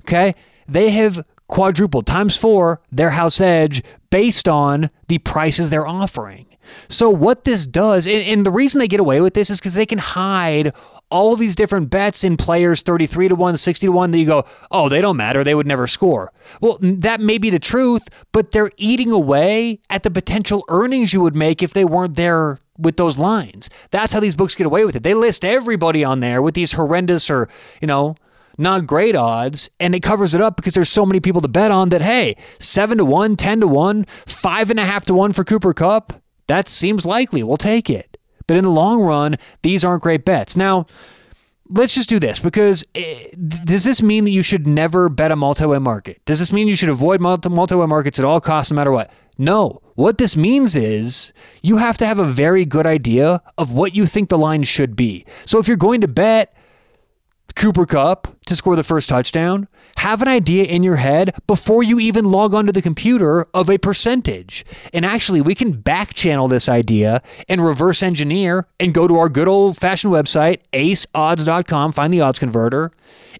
Okay? 0.01 0.35
They 0.67 0.89
have 0.89 1.25
quadrupled 1.47 2.05
times 2.05 2.35
four 2.35 2.81
their 2.91 3.11
house 3.11 3.39
edge 3.39 3.81
based 4.09 4.49
on 4.49 4.89
the 5.07 5.19
prices 5.19 5.69
they're 5.69 5.87
offering. 5.87 6.45
So 6.89 7.09
what 7.09 7.45
this 7.45 7.65
does, 7.65 8.07
and, 8.07 8.21
and 8.23 8.45
the 8.45 8.51
reason 8.51 8.79
they 8.79 8.87
get 8.87 8.99
away 8.99 9.21
with 9.21 9.33
this 9.33 9.49
is 9.49 9.59
because 9.59 9.75
they 9.75 9.85
can 9.85 9.99
hide 9.99 10.73
all 11.09 11.33
of 11.33 11.39
these 11.39 11.55
different 11.55 11.89
bets 11.89 12.23
in 12.23 12.37
players 12.37 12.81
33 12.81 13.29
to 13.29 13.35
1, 13.35 13.57
60 13.57 13.87
to 13.87 13.91
1 13.91 14.11
that 14.11 14.17
you 14.17 14.25
go, 14.25 14.45
oh, 14.71 14.89
they 14.89 15.01
don't 15.01 15.17
matter. 15.17 15.43
They 15.43 15.55
would 15.55 15.67
never 15.67 15.87
score. 15.87 16.31
Well, 16.61 16.77
that 16.81 17.21
may 17.21 17.37
be 17.37 17.49
the 17.49 17.59
truth, 17.59 18.07
but 18.31 18.51
they're 18.51 18.71
eating 18.77 19.11
away 19.11 19.79
at 19.89 20.03
the 20.03 20.11
potential 20.11 20.63
earnings 20.69 21.13
you 21.13 21.21
would 21.21 21.35
make 21.35 21.63
if 21.63 21.73
they 21.73 21.85
weren't 21.85 22.15
there 22.15 22.59
with 22.77 22.97
those 22.97 23.17
lines. 23.17 23.69
That's 23.91 24.13
how 24.13 24.19
these 24.19 24.35
books 24.35 24.55
get 24.55 24.67
away 24.67 24.85
with 24.85 24.95
it. 24.95 25.03
They 25.03 25.13
list 25.13 25.43
everybody 25.43 26.03
on 26.03 26.19
there 26.19 26.41
with 26.41 26.53
these 26.53 26.73
horrendous 26.73 27.29
or, 27.29 27.49
you 27.81 27.87
know, 27.87 28.15
not 28.59 28.87
great 28.87 29.15
odds, 29.15 29.69
and 29.79 29.93
it 29.93 30.01
covers 30.01 30.33
it 30.33 30.41
up 30.41 30.55
because 30.55 30.73
there's 30.73 30.89
so 30.89 31.05
many 31.05 31.19
people 31.19 31.41
to 31.41 31.47
bet 31.47 31.69
on 31.69 31.89
that, 31.89 32.01
hey, 32.01 32.35
7 32.59 32.97
to 32.97 33.05
1, 33.05 33.35
10 33.35 33.59
to 33.59 33.67
1, 33.67 34.05
5.5 34.25 35.05
to 35.05 35.13
1 35.13 35.31
for 35.31 35.43
Cooper 35.43 35.73
Kupp 35.73 36.13
that 36.47 36.67
seems 36.67 37.05
likely. 37.05 37.43
We'll 37.43 37.57
take 37.57 37.89
it. 37.89 38.16
But 38.47 38.57
in 38.57 38.63
the 38.63 38.71
long 38.71 39.01
run, 39.01 39.37
these 39.61 39.83
aren't 39.83 40.03
great 40.03 40.25
bets. 40.25 40.55
Now, 40.57 40.85
let's 41.69 41.93
just 41.93 42.09
do 42.09 42.19
this 42.19 42.39
because 42.39 42.85
eh, 42.95 43.27
does 43.65 43.83
this 43.83 44.01
mean 44.01 44.23
that 44.23 44.31
you 44.31 44.43
should 44.43 44.65
never 44.67 45.09
bet 45.09 45.31
a 45.31 45.35
multi-way 45.35 45.79
market? 45.79 46.21
Does 46.25 46.39
this 46.39 46.53
mean 46.53 46.67
you 46.67 46.75
should 46.75 46.89
avoid 46.89 47.19
multi-way 47.19 47.85
markets 47.85 48.19
at 48.19 48.25
all 48.25 48.39
costs 48.39 48.71
no 48.71 48.75
matter 48.75 48.91
what? 48.91 49.11
No. 49.37 49.81
What 49.95 50.17
this 50.17 50.35
means 50.35 50.75
is 50.75 51.33
you 51.61 51.77
have 51.77 51.97
to 51.97 52.05
have 52.05 52.19
a 52.19 52.25
very 52.25 52.65
good 52.65 52.87
idea 52.87 53.41
of 53.57 53.71
what 53.71 53.95
you 53.95 54.05
think 54.05 54.29
the 54.29 54.37
line 54.37 54.63
should 54.63 54.95
be. 54.95 55.25
So 55.45 55.59
if 55.59 55.67
you're 55.67 55.77
going 55.77 56.01
to 56.01 56.07
bet 56.07 56.53
Cooper 57.55 57.85
Kupp 57.85 58.36
to 58.47 58.55
score 58.55 58.75
the 58.75 58.83
first 58.83 59.09
touchdown, 59.09 59.67
have 59.97 60.21
an 60.21 60.27
idea 60.27 60.63
in 60.65 60.83
your 60.83 60.97
head 60.97 61.33
before 61.47 61.83
you 61.83 61.99
even 61.99 62.25
log 62.25 62.53
onto 62.53 62.71
the 62.71 62.81
computer 62.81 63.47
of 63.53 63.69
a 63.69 63.77
percentage. 63.77 64.65
And 64.93 65.05
actually, 65.05 65.41
we 65.41 65.55
can 65.55 65.73
back 65.73 66.13
channel 66.13 66.47
this 66.47 66.67
idea 66.67 67.21
and 67.47 67.63
reverse 67.63 68.03
engineer 68.03 68.67
and 68.79 68.93
go 68.93 69.07
to 69.07 69.17
our 69.17 69.29
good 69.29 69.47
old 69.47 69.77
fashioned 69.77 70.13
website, 70.13 70.59
aceodds.com, 70.73 71.91
find 71.91 72.13
the 72.13 72.21
odds 72.21 72.39
converter. 72.39 72.91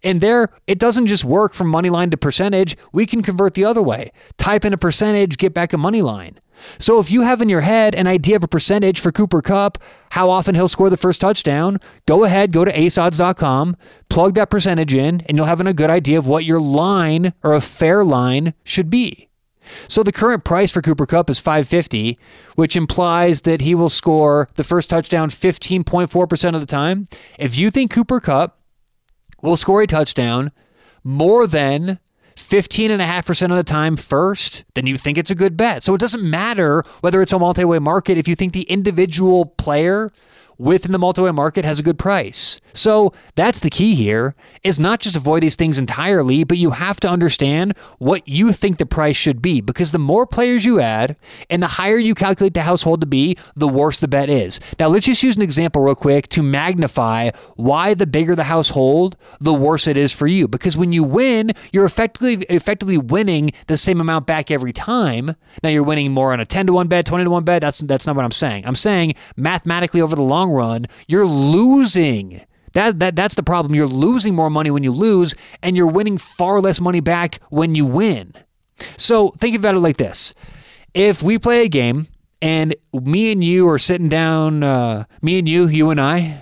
And 0.03 0.21
there, 0.21 0.47
it 0.67 0.79
doesn't 0.79 1.07
just 1.07 1.25
work 1.25 1.53
from 1.53 1.67
money 1.67 1.89
line 1.89 2.11
to 2.11 2.17
percentage. 2.17 2.77
We 2.91 3.05
can 3.05 3.23
convert 3.23 3.53
the 3.53 3.65
other 3.65 3.81
way. 3.81 4.11
Type 4.37 4.65
in 4.65 4.73
a 4.73 4.77
percentage, 4.77 5.37
get 5.37 5.53
back 5.53 5.73
a 5.73 5.77
money 5.77 6.01
line. 6.01 6.39
So 6.79 6.99
if 6.99 7.11
you 7.11 7.21
have 7.21 7.41
in 7.41 7.49
your 7.49 7.61
head 7.61 7.95
an 7.95 8.07
idea 8.07 8.35
of 8.35 8.43
a 8.43 8.47
percentage 8.47 8.99
for 8.99 9.11
Cooper 9.11 9.41
Kupp, 9.41 9.77
how 10.11 10.29
often 10.29 10.55
he'll 10.55 10.67
score 10.67 10.89
the 10.89 10.97
first 10.97 11.21
touchdown, 11.21 11.79
go 12.05 12.23
ahead, 12.23 12.51
go 12.51 12.65
to 12.65 12.71
aceodds.com, 12.71 13.77
plug 14.09 14.35
that 14.35 14.49
percentage 14.49 14.93
and 14.97 15.37
you'll 15.37 15.45
have 15.45 15.61
a 15.61 15.73
good 15.73 15.89
idea 15.89 16.17
of 16.17 16.27
what 16.27 16.45
your 16.45 16.59
line 16.59 17.33
or 17.43 17.53
a 17.53 17.61
fair 17.61 18.03
line 18.03 18.53
should 18.63 18.89
be. 18.89 19.27
So 19.87 20.03
the 20.03 20.11
current 20.11 20.43
price 20.43 20.71
for 20.71 20.81
Cooper 20.81 21.05
Kupp 21.05 21.29
is 21.29 21.39
550, 21.39 22.17
which 22.55 22.75
implies 22.75 23.41
that 23.41 23.61
he 23.61 23.75
will 23.75 23.89
score 23.89 24.49
the 24.55 24.63
first 24.63 24.89
touchdown 24.89 25.29
15.4% 25.29 26.53
of 26.53 26.61
the 26.61 26.65
time. 26.65 27.07
If 27.37 27.57
you 27.57 27.69
think 27.69 27.91
Cooper 27.91 28.19
Kupp 28.19 28.59
will 29.41 29.55
score 29.55 29.81
a 29.81 29.87
touchdown 29.87 30.51
more 31.03 31.47
than 31.47 31.99
15.5% 32.35 33.51
of 33.51 33.57
the 33.57 33.63
time 33.63 33.97
first, 33.97 34.63
then 34.75 34.87
you 34.87 34.97
think 34.97 35.17
it's 35.17 35.31
a 35.31 35.35
good 35.35 35.57
bet. 35.57 35.83
So 35.83 35.93
it 35.95 35.99
doesn't 35.99 36.23
matter 36.23 36.83
whether 37.01 37.21
it's 37.21 37.33
a 37.33 37.39
multi 37.39 37.65
way 37.65 37.79
market 37.79 38.17
if 38.17 38.27
you 38.27 38.35
think 38.35 38.53
the 38.53 38.63
individual 38.63 39.45
player 39.45 40.11
within 40.57 40.91
the 40.91 40.99
multi-way 40.99 41.31
market 41.31 41.65
has 41.65 41.79
a 41.79 41.83
good 41.83 41.99
price. 41.99 42.61
So 42.73 43.13
that's 43.35 43.59
the 43.59 43.69
key 43.69 43.95
here 43.95 44.35
is 44.63 44.79
not 44.79 44.99
just 44.99 45.15
avoid 45.15 45.43
these 45.43 45.55
things 45.55 45.79
entirely, 45.79 46.43
but 46.43 46.57
you 46.57 46.71
have 46.71 46.99
to 47.01 47.09
understand 47.09 47.77
what 47.97 48.27
you 48.27 48.51
think 48.51 48.77
the 48.77 48.85
price 48.85 49.15
should 49.15 49.41
be 49.41 49.61
because 49.61 49.91
the 49.91 49.99
more 49.99 50.25
players 50.25 50.65
you 50.65 50.79
add 50.79 51.15
and 51.49 51.61
the 51.61 51.67
higher 51.67 51.97
you 51.97 52.13
calculate 52.15 52.53
the 52.53 52.61
household 52.61 53.01
to 53.01 53.07
be, 53.07 53.37
the 53.55 53.67
worse 53.67 53.99
the 53.99 54.07
bet 54.07 54.29
is. 54.29 54.59
Now 54.79 54.87
let's 54.87 55.05
just 55.05 55.23
use 55.23 55.35
an 55.35 55.41
example 55.41 55.81
real 55.81 55.95
quick 55.95 56.27
to 56.29 56.43
magnify 56.43 57.31
why 57.55 57.93
the 57.93 58.07
bigger 58.07 58.35
the 58.35 58.43
household, 58.43 59.15
the 59.39 59.53
worse 59.53 59.87
it 59.87 59.97
is 59.97 60.13
for 60.13 60.27
you. 60.27 60.47
Because 60.47 60.77
when 60.77 60.91
you 60.91 61.03
win, 61.03 61.51
you're 61.71 61.85
effectively 61.85 62.45
effectively 62.49 62.97
winning 62.97 63.51
the 63.67 63.77
same 63.77 64.01
amount 64.01 64.27
back 64.27 64.51
every 64.51 64.73
time. 64.73 65.35
Now 65.63 65.69
you're 65.69 65.83
winning 65.83 66.11
more 66.11 66.33
on 66.33 66.39
a 66.39 66.45
10 66.45 66.67
to 66.67 66.73
1 66.73 66.87
bet, 66.87 67.05
20 67.05 67.23
to 67.23 67.29
1 67.29 67.43
bet. 67.43 67.61
That's 67.61 67.79
that's 67.79 68.05
not 68.05 68.15
what 68.15 68.25
I'm 68.25 68.31
saying. 68.31 68.65
I'm 68.65 68.75
saying 68.75 69.15
mathematically 69.35 70.01
over 70.01 70.15
the 70.15 70.21
long 70.21 70.46
long 70.47 70.55
run, 70.55 70.85
you're 71.07 71.25
losing. 71.25 72.41
That, 72.73 72.99
that 72.99 73.15
that's 73.15 73.35
the 73.35 73.43
problem. 73.43 73.75
You're 73.75 73.87
losing 73.87 74.35
more 74.35 74.49
money 74.49 74.71
when 74.71 74.83
you 74.83 74.91
lose, 74.91 75.35
and 75.63 75.75
you're 75.75 75.87
winning 75.87 76.17
far 76.17 76.61
less 76.61 76.79
money 76.79 76.99
back 76.99 77.39
when 77.49 77.75
you 77.75 77.85
win. 77.85 78.33
So 78.97 79.29
think 79.29 79.55
about 79.55 79.75
it 79.75 79.79
like 79.79 79.97
this: 79.97 80.33
if 80.93 81.23
we 81.23 81.39
play 81.39 81.63
a 81.63 81.67
game 81.67 82.07
and 82.41 82.75
me 82.93 83.31
and 83.31 83.43
you 83.43 83.67
are 83.69 83.79
sitting 83.79 84.09
down, 84.09 84.63
uh, 84.63 85.05
me 85.21 85.39
and 85.39 85.49
you, 85.49 85.67
you 85.67 85.89
and 85.89 85.99
I, 85.99 86.41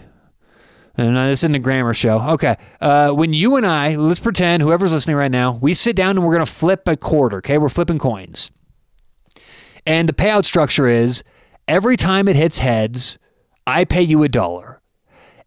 and 0.97 1.15
this 1.15 1.43
isn't 1.43 1.55
a 1.55 1.59
grammar 1.59 1.93
show. 1.93 2.19
Okay. 2.33 2.55
Uh, 2.79 3.11
when 3.11 3.33
you 3.33 3.55
and 3.55 3.65
I, 3.65 3.95
let's 3.95 4.19
pretend 4.19 4.61
whoever's 4.61 4.93
listening 4.93 5.17
right 5.17 5.31
now, 5.31 5.53
we 5.61 5.73
sit 5.73 5.95
down 5.95 6.11
and 6.11 6.25
we're 6.25 6.33
going 6.33 6.45
to 6.45 6.51
flip 6.51 6.87
a 6.87 6.95
quarter. 6.95 7.37
Okay. 7.37 7.57
We're 7.57 7.69
flipping 7.69 7.99
coins. 7.99 8.51
And 9.85 10.09
the 10.09 10.13
payout 10.13 10.45
structure 10.45 10.87
is 10.87 11.23
every 11.67 11.97
time 11.97 12.27
it 12.27 12.35
hits 12.35 12.59
heads, 12.59 13.19
I 13.67 13.83
pay 13.83 14.03
you 14.03 14.21
a 14.21 14.29
dollar. 14.29 14.79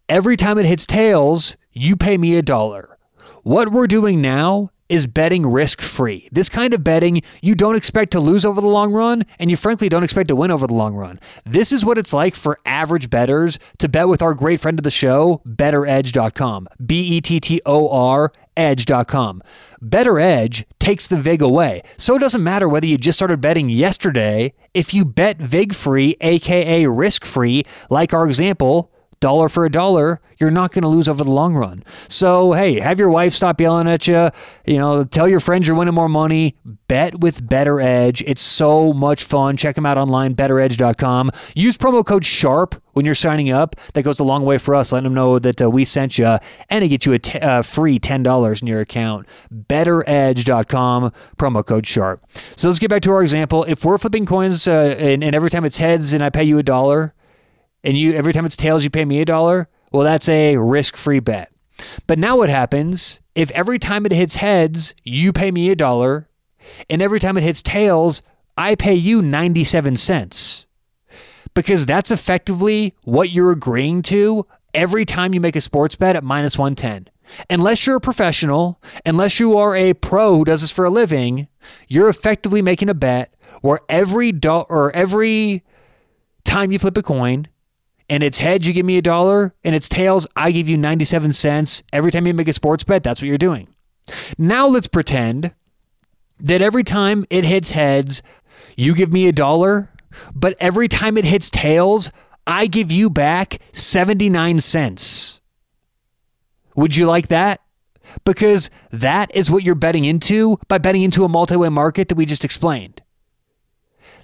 Every 0.09 0.35
time 0.35 0.57
it 0.57 0.65
hits 0.65 0.85
tails, 0.85 1.55
you 1.71 1.95
pay 1.95 2.17
me 2.17 2.35
a 2.35 2.41
dollar. 2.41 2.97
What 3.43 3.71
we're 3.71 3.87
doing 3.87 4.21
now 4.21 4.71
is 4.89 5.07
betting 5.07 5.45
risk 5.45 5.81
free. 5.81 6.27
This 6.31 6.49
kind 6.49 6.73
of 6.73 6.83
betting 6.83 7.21
you 7.41 7.55
don't 7.55 7.75
expect 7.75 8.11
to 8.11 8.19
lose 8.19 8.43
over 8.43 8.59
the 8.59 8.67
long 8.67 8.91
run, 8.91 9.25
and 9.37 9.49
you 9.49 9.57
frankly 9.57 9.87
don't 9.87 10.03
expect 10.03 10.27
to 10.29 10.35
win 10.35 10.51
over 10.51 10.67
the 10.67 10.73
long 10.73 10.95
run. 10.95 11.19
This 11.45 11.71
is 11.71 11.85
what 11.85 11.97
it's 11.97 12.13
like 12.13 12.35
for 12.35 12.59
average 12.65 13.09
bettors 13.09 13.59
to 13.77 13.87
bet 13.87 14.07
with 14.07 14.21
our 14.21 14.33
great 14.33 14.59
friend 14.59 14.79
of 14.79 14.83
the 14.83 14.91
show, 14.91 15.41
bettoredge.com. 15.47 16.67
B 16.85 17.01
E 17.01 17.21
T 17.21 17.39
T 17.39 17.61
O 17.65 17.89
R 17.89 18.33
edge.com. 18.59 19.41
BettorEdge 19.81 20.65
takes 20.79 21.07
the 21.07 21.15
VIG 21.15 21.41
away. 21.41 21.81
So 21.97 22.15
it 22.15 22.19
doesn't 22.19 22.43
matter 22.43 22.67
whether 22.67 22.85
you 22.85 22.97
just 22.97 23.17
started 23.17 23.39
betting 23.39 23.69
yesterday. 23.69 24.53
If 24.73 24.93
you 24.93 25.05
bet 25.05 25.37
VIG 25.37 25.73
free, 25.73 26.17
aka 26.19 26.85
risk 26.85 27.25
free, 27.25 27.63
like 27.89 28.13
our 28.13 28.25
example, 28.27 28.91
dollar 29.19 29.49
for 29.49 29.65
a 29.65 29.69
dollar, 29.69 30.21
you're 30.37 30.51
not 30.51 30.71
going 30.71 30.83
to 30.83 30.87
lose 30.87 31.07
over 31.07 31.23
the 31.23 31.31
long 31.31 31.55
run. 31.55 31.83
So, 32.07 32.53
hey, 32.53 32.79
have 32.79 32.99
your 32.99 33.09
wife 33.09 33.33
stop 33.33 33.59
yelling 33.59 33.87
at 33.87 34.07
you. 34.07 34.29
You 34.65 34.77
know, 34.77 35.03
tell 35.03 35.27
your 35.27 35.39
friends 35.39 35.67
you're 35.67 35.75
winning 35.75 35.93
more 35.93 36.09
money. 36.09 36.55
Bet 36.87 37.19
with 37.19 37.43
BettorEdge. 37.47 38.23
It's 38.25 38.41
so 38.41 38.93
much 38.93 39.23
fun. 39.23 39.57
Check 39.57 39.75
them 39.75 39.85
out 39.85 39.97
online, 39.97 40.35
bettoredge.com. 40.35 41.31
Use 41.55 41.77
promo 41.77 42.05
code 42.05 42.23
SHARP 42.23 42.79
when 42.93 43.05
you're 43.05 43.15
signing 43.15 43.51
up. 43.51 43.75
That 43.93 44.03
goes 44.03 44.19
a 44.19 44.23
long 44.23 44.45
way 44.45 44.57
for 44.57 44.73
us, 44.75 44.91
letting 44.91 45.03
them 45.03 45.13
know 45.13 45.39
that 45.39 45.61
uh, 45.61 45.69
we 45.69 45.85
sent 45.85 46.17
you 46.17 46.37
and 46.69 46.83
it 46.83 46.87
gets 46.87 47.05
you 47.05 47.13
a 47.13 47.19
t- 47.19 47.39
uh, 47.39 47.61
free 47.61 47.99
$10 47.99 48.61
in 48.61 48.67
your 48.67 48.79
account. 48.79 49.27
BettorEdge.com, 49.53 51.11
promo 51.37 51.65
code 51.65 51.85
SHARP. 51.85 52.21
So 52.55 52.67
let's 52.69 52.79
get 52.79 52.89
back 52.89 53.01
to 53.03 53.11
our 53.11 53.21
example. 53.21 53.65
If 53.65 53.83
we're 53.83 53.97
flipping 53.97 54.25
coins 54.25 54.67
uh, 54.67 54.95
and, 54.97 55.23
and 55.23 55.35
every 55.35 55.49
time 55.49 55.65
it's 55.65 55.77
heads 55.77 56.13
and 56.13 56.23
I 56.23 56.29
pay 56.29 56.43
you 56.43 56.57
a 56.57 56.63
dollar, 56.63 57.13
and 57.83 57.97
you 57.97 58.13
every 58.13 58.33
time 58.33 58.45
it's 58.45 58.55
tails 58.55 58.83
you 58.83 58.89
pay 58.89 59.05
me 59.05 59.21
a 59.21 59.25
dollar, 59.25 59.67
well 59.91 60.03
that's 60.03 60.29
a 60.29 60.57
risk-free 60.57 61.19
bet. 61.19 61.51
But 62.07 62.19
now 62.19 62.37
what 62.37 62.49
happens 62.49 63.19
if 63.35 63.51
every 63.51 63.79
time 63.79 64.05
it 64.05 64.11
hits 64.11 64.35
heads 64.35 64.93
you 65.03 65.31
pay 65.31 65.51
me 65.51 65.69
a 65.71 65.75
dollar 65.75 66.27
and 66.89 67.01
every 67.01 67.19
time 67.19 67.37
it 67.37 67.43
hits 67.43 67.63
tails 67.63 68.21
I 68.57 68.75
pay 68.75 68.93
you 68.93 69.21
97 69.21 69.95
cents? 69.95 70.65
Because 71.53 71.85
that's 71.85 72.11
effectively 72.11 72.93
what 73.03 73.31
you're 73.31 73.51
agreeing 73.51 74.01
to 74.03 74.45
every 74.73 75.05
time 75.05 75.33
you 75.33 75.39
make 75.39 75.55
a 75.55 75.61
sports 75.61 75.95
bet 75.95 76.15
at 76.15 76.23
minus 76.23 76.57
110. 76.57 77.09
Unless 77.49 77.85
you're 77.85 77.97
a 77.97 78.01
professional, 78.01 78.81
unless 79.05 79.39
you 79.39 79.57
are 79.57 79.75
a 79.75 79.93
pro 79.93 80.37
who 80.37 80.45
does 80.45 80.61
this 80.61 80.71
for 80.71 80.85
a 80.85 80.89
living, 80.89 81.47
you're 81.87 82.09
effectively 82.09 82.61
making 82.61 82.89
a 82.89 82.93
bet 82.93 83.33
where 83.61 83.79
every 83.87 84.31
do- 84.31 84.65
or 84.69 84.91
every 84.95 85.63
time 86.43 86.71
you 86.71 86.79
flip 86.79 86.97
a 86.97 87.03
coin, 87.03 87.47
and 88.09 88.23
it's 88.23 88.39
heads, 88.39 88.67
you 88.67 88.73
give 88.73 88.85
me 88.85 88.97
a 88.97 89.01
dollar, 89.01 89.53
and 89.63 89.75
it's 89.75 89.87
tails, 89.87 90.25
I 90.35 90.51
give 90.51 90.67
you 90.67 90.77
97 90.77 91.31
cents. 91.33 91.83
Every 91.93 92.11
time 92.11 92.25
you 92.25 92.33
make 92.33 92.47
a 92.47 92.53
sports 92.53 92.83
bet, 92.83 93.03
that's 93.03 93.21
what 93.21 93.27
you're 93.27 93.37
doing. 93.37 93.67
Now 94.37 94.67
let's 94.67 94.87
pretend 94.87 95.53
that 96.39 96.61
every 96.61 96.83
time 96.83 97.25
it 97.29 97.43
hits 97.43 97.71
heads, 97.71 98.21
you 98.75 98.95
give 98.95 99.11
me 99.11 99.27
a 99.27 99.31
dollar, 99.31 99.91
but 100.33 100.55
every 100.59 100.87
time 100.87 101.17
it 101.17 101.25
hits 101.25 101.49
tails, 101.49 102.09
I 102.47 102.65
give 102.65 102.91
you 102.91 103.09
back 103.09 103.59
79 103.73 104.59
cents. 104.59 105.41
Would 106.75 106.95
you 106.95 107.05
like 107.05 107.27
that? 107.27 107.61
Because 108.25 108.69
that 108.91 109.33
is 109.35 109.51
what 109.51 109.63
you're 109.63 109.75
betting 109.75 110.05
into 110.05 110.57
by 110.67 110.79
betting 110.79 111.03
into 111.03 111.25
a 111.25 111.29
multi 111.29 111.55
way 111.55 111.69
market 111.69 112.07
that 112.07 112.15
we 112.15 112.25
just 112.25 112.43
explained. 112.43 113.03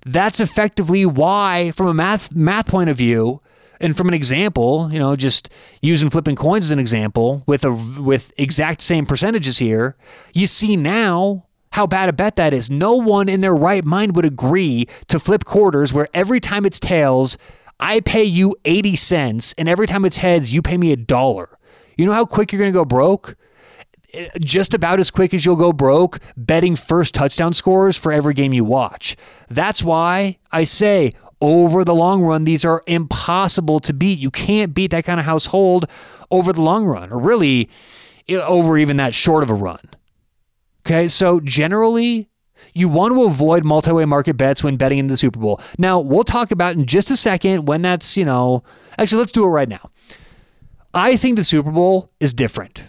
That's 0.06 0.40
effectively 0.40 1.06
why, 1.06 1.72
from 1.72 1.88
a 1.88 1.94
math 1.94 2.32
math 2.34 2.68
point 2.68 2.90
of 2.90 2.98
view, 2.98 3.42
and 3.80 3.96
from 3.96 4.08
an 4.08 4.14
example, 4.14 4.90
you 4.92 5.00
know, 5.00 5.16
just 5.16 5.50
using 5.82 6.10
flipping 6.10 6.36
coins 6.36 6.66
as 6.66 6.72
an 6.72 6.80
example 6.80 7.44
with 7.46 7.66
a 7.66 7.72
with 7.72 8.34
exact 8.38 8.82
same 8.82 9.06
percentages 9.06 9.58
here, 9.58 9.96
you 10.34 10.48
see 10.48 10.76
now 10.76 11.46
how 11.72 11.86
bad 11.86 12.08
a 12.08 12.14
bet 12.14 12.38
that 12.38 12.54
is. 12.54 12.70
No 12.70 12.96
one 12.96 13.28
in 13.28 13.42
their 13.42 13.56
right 13.56 13.84
mind 13.84 14.16
would 14.16 14.24
agree 14.26 14.88
to 15.08 15.20
flip 15.20 15.44
quarters 15.44 15.94
where 15.94 16.08
every 16.14 16.40
time 16.40 16.66
it's 16.66 16.80
tails, 16.80 17.38
I 17.80 18.00
pay 18.00 18.24
you 18.24 18.56
80 18.64 18.96
cents, 18.96 19.54
and 19.58 19.68
every 19.68 19.86
time 19.86 20.06
it's 20.06 20.18
heads, 20.18 20.54
you 20.54 20.62
pay 20.62 20.78
me 20.78 20.94
a 20.94 20.96
dollar. 20.96 21.58
You 21.98 22.06
know 22.06 22.14
how 22.14 22.26
quick 22.26 22.52
you're 22.52 22.60
going 22.60 22.72
to 22.72 22.78
go 22.78 22.86
broke? 22.86 23.36
Eh, 24.14 24.30
just 24.40 24.74
about 24.74 25.00
as 25.00 25.12
quick 25.12 25.34
as 25.34 25.46
you'll 25.46 25.56
go 25.58 25.74
broke 25.74 26.20
betting 26.38 26.76
first 26.76 27.14
touchdown 27.14 27.52
scores 27.52 27.98
for 27.98 28.12
every 28.12 28.34
game 28.34 28.54
you 28.54 28.64
watch. 28.64 29.18
That's 29.50 29.84
why 29.84 30.38
I 30.52 30.64
say 30.64 31.12
over 31.46 31.84
the 31.84 31.94
long 31.94 32.24
run, 32.24 32.44
these 32.44 32.66
are 32.66 32.82
impossible 32.88 33.80
to 33.82 33.94
beat. 33.94 34.18
You 34.18 34.32
can't 34.32 34.74
beat 34.74 34.90
that 34.92 35.06
kind 35.06 35.20
of 35.20 35.28
household 35.28 35.86
over 36.32 36.52
the 36.52 36.62
long 36.62 36.86
run, 36.86 37.12
or 37.12 37.20
really 37.20 37.70
over 38.32 38.80
even 38.80 38.98
that 38.98 39.14
short 39.14 39.44
of 39.44 39.52
a 39.52 39.54
run. 39.54 39.92
Okay, 40.86 41.08
so 41.08 41.40
generally, 41.40 42.30
you 42.74 42.90
want 42.90 43.14
to 43.14 43.24
avoid 43.24 43.64
multi-way 43.64 44.06
market 44.06 44.38
bets 44.38 44.64
when 44.64 44.76
betting 44.76 44.98
in 44.98 45.08
the 45.08 45.18
Super 45.18 45.40
Bowl. 45.40 45.62
Now, 45.78 46.00
we'll 46.00 46.24
talk 46.24 46.50
about 46.50 46.76
in 46.76 46.86
just 46.88 47.12
a 47.12 47.18
second 47.18 47.68
when 47.68 47.84
that's, 47.84 48.18
you 48.18 48.26
know, 48.26 48.64
actually, 48.98 49.20
let's 49.20 49.32
do 49.32 49.46
it 49.46 49.50
right 49.50 49.70
now. 49.70 49.92
I 50.94 51.16
think 51.16 51.36
the 51.36 51.44
Super 51.44 51.72
Bowl 51.72 52.12
is 52.20 52.34
different. 52.34 52.84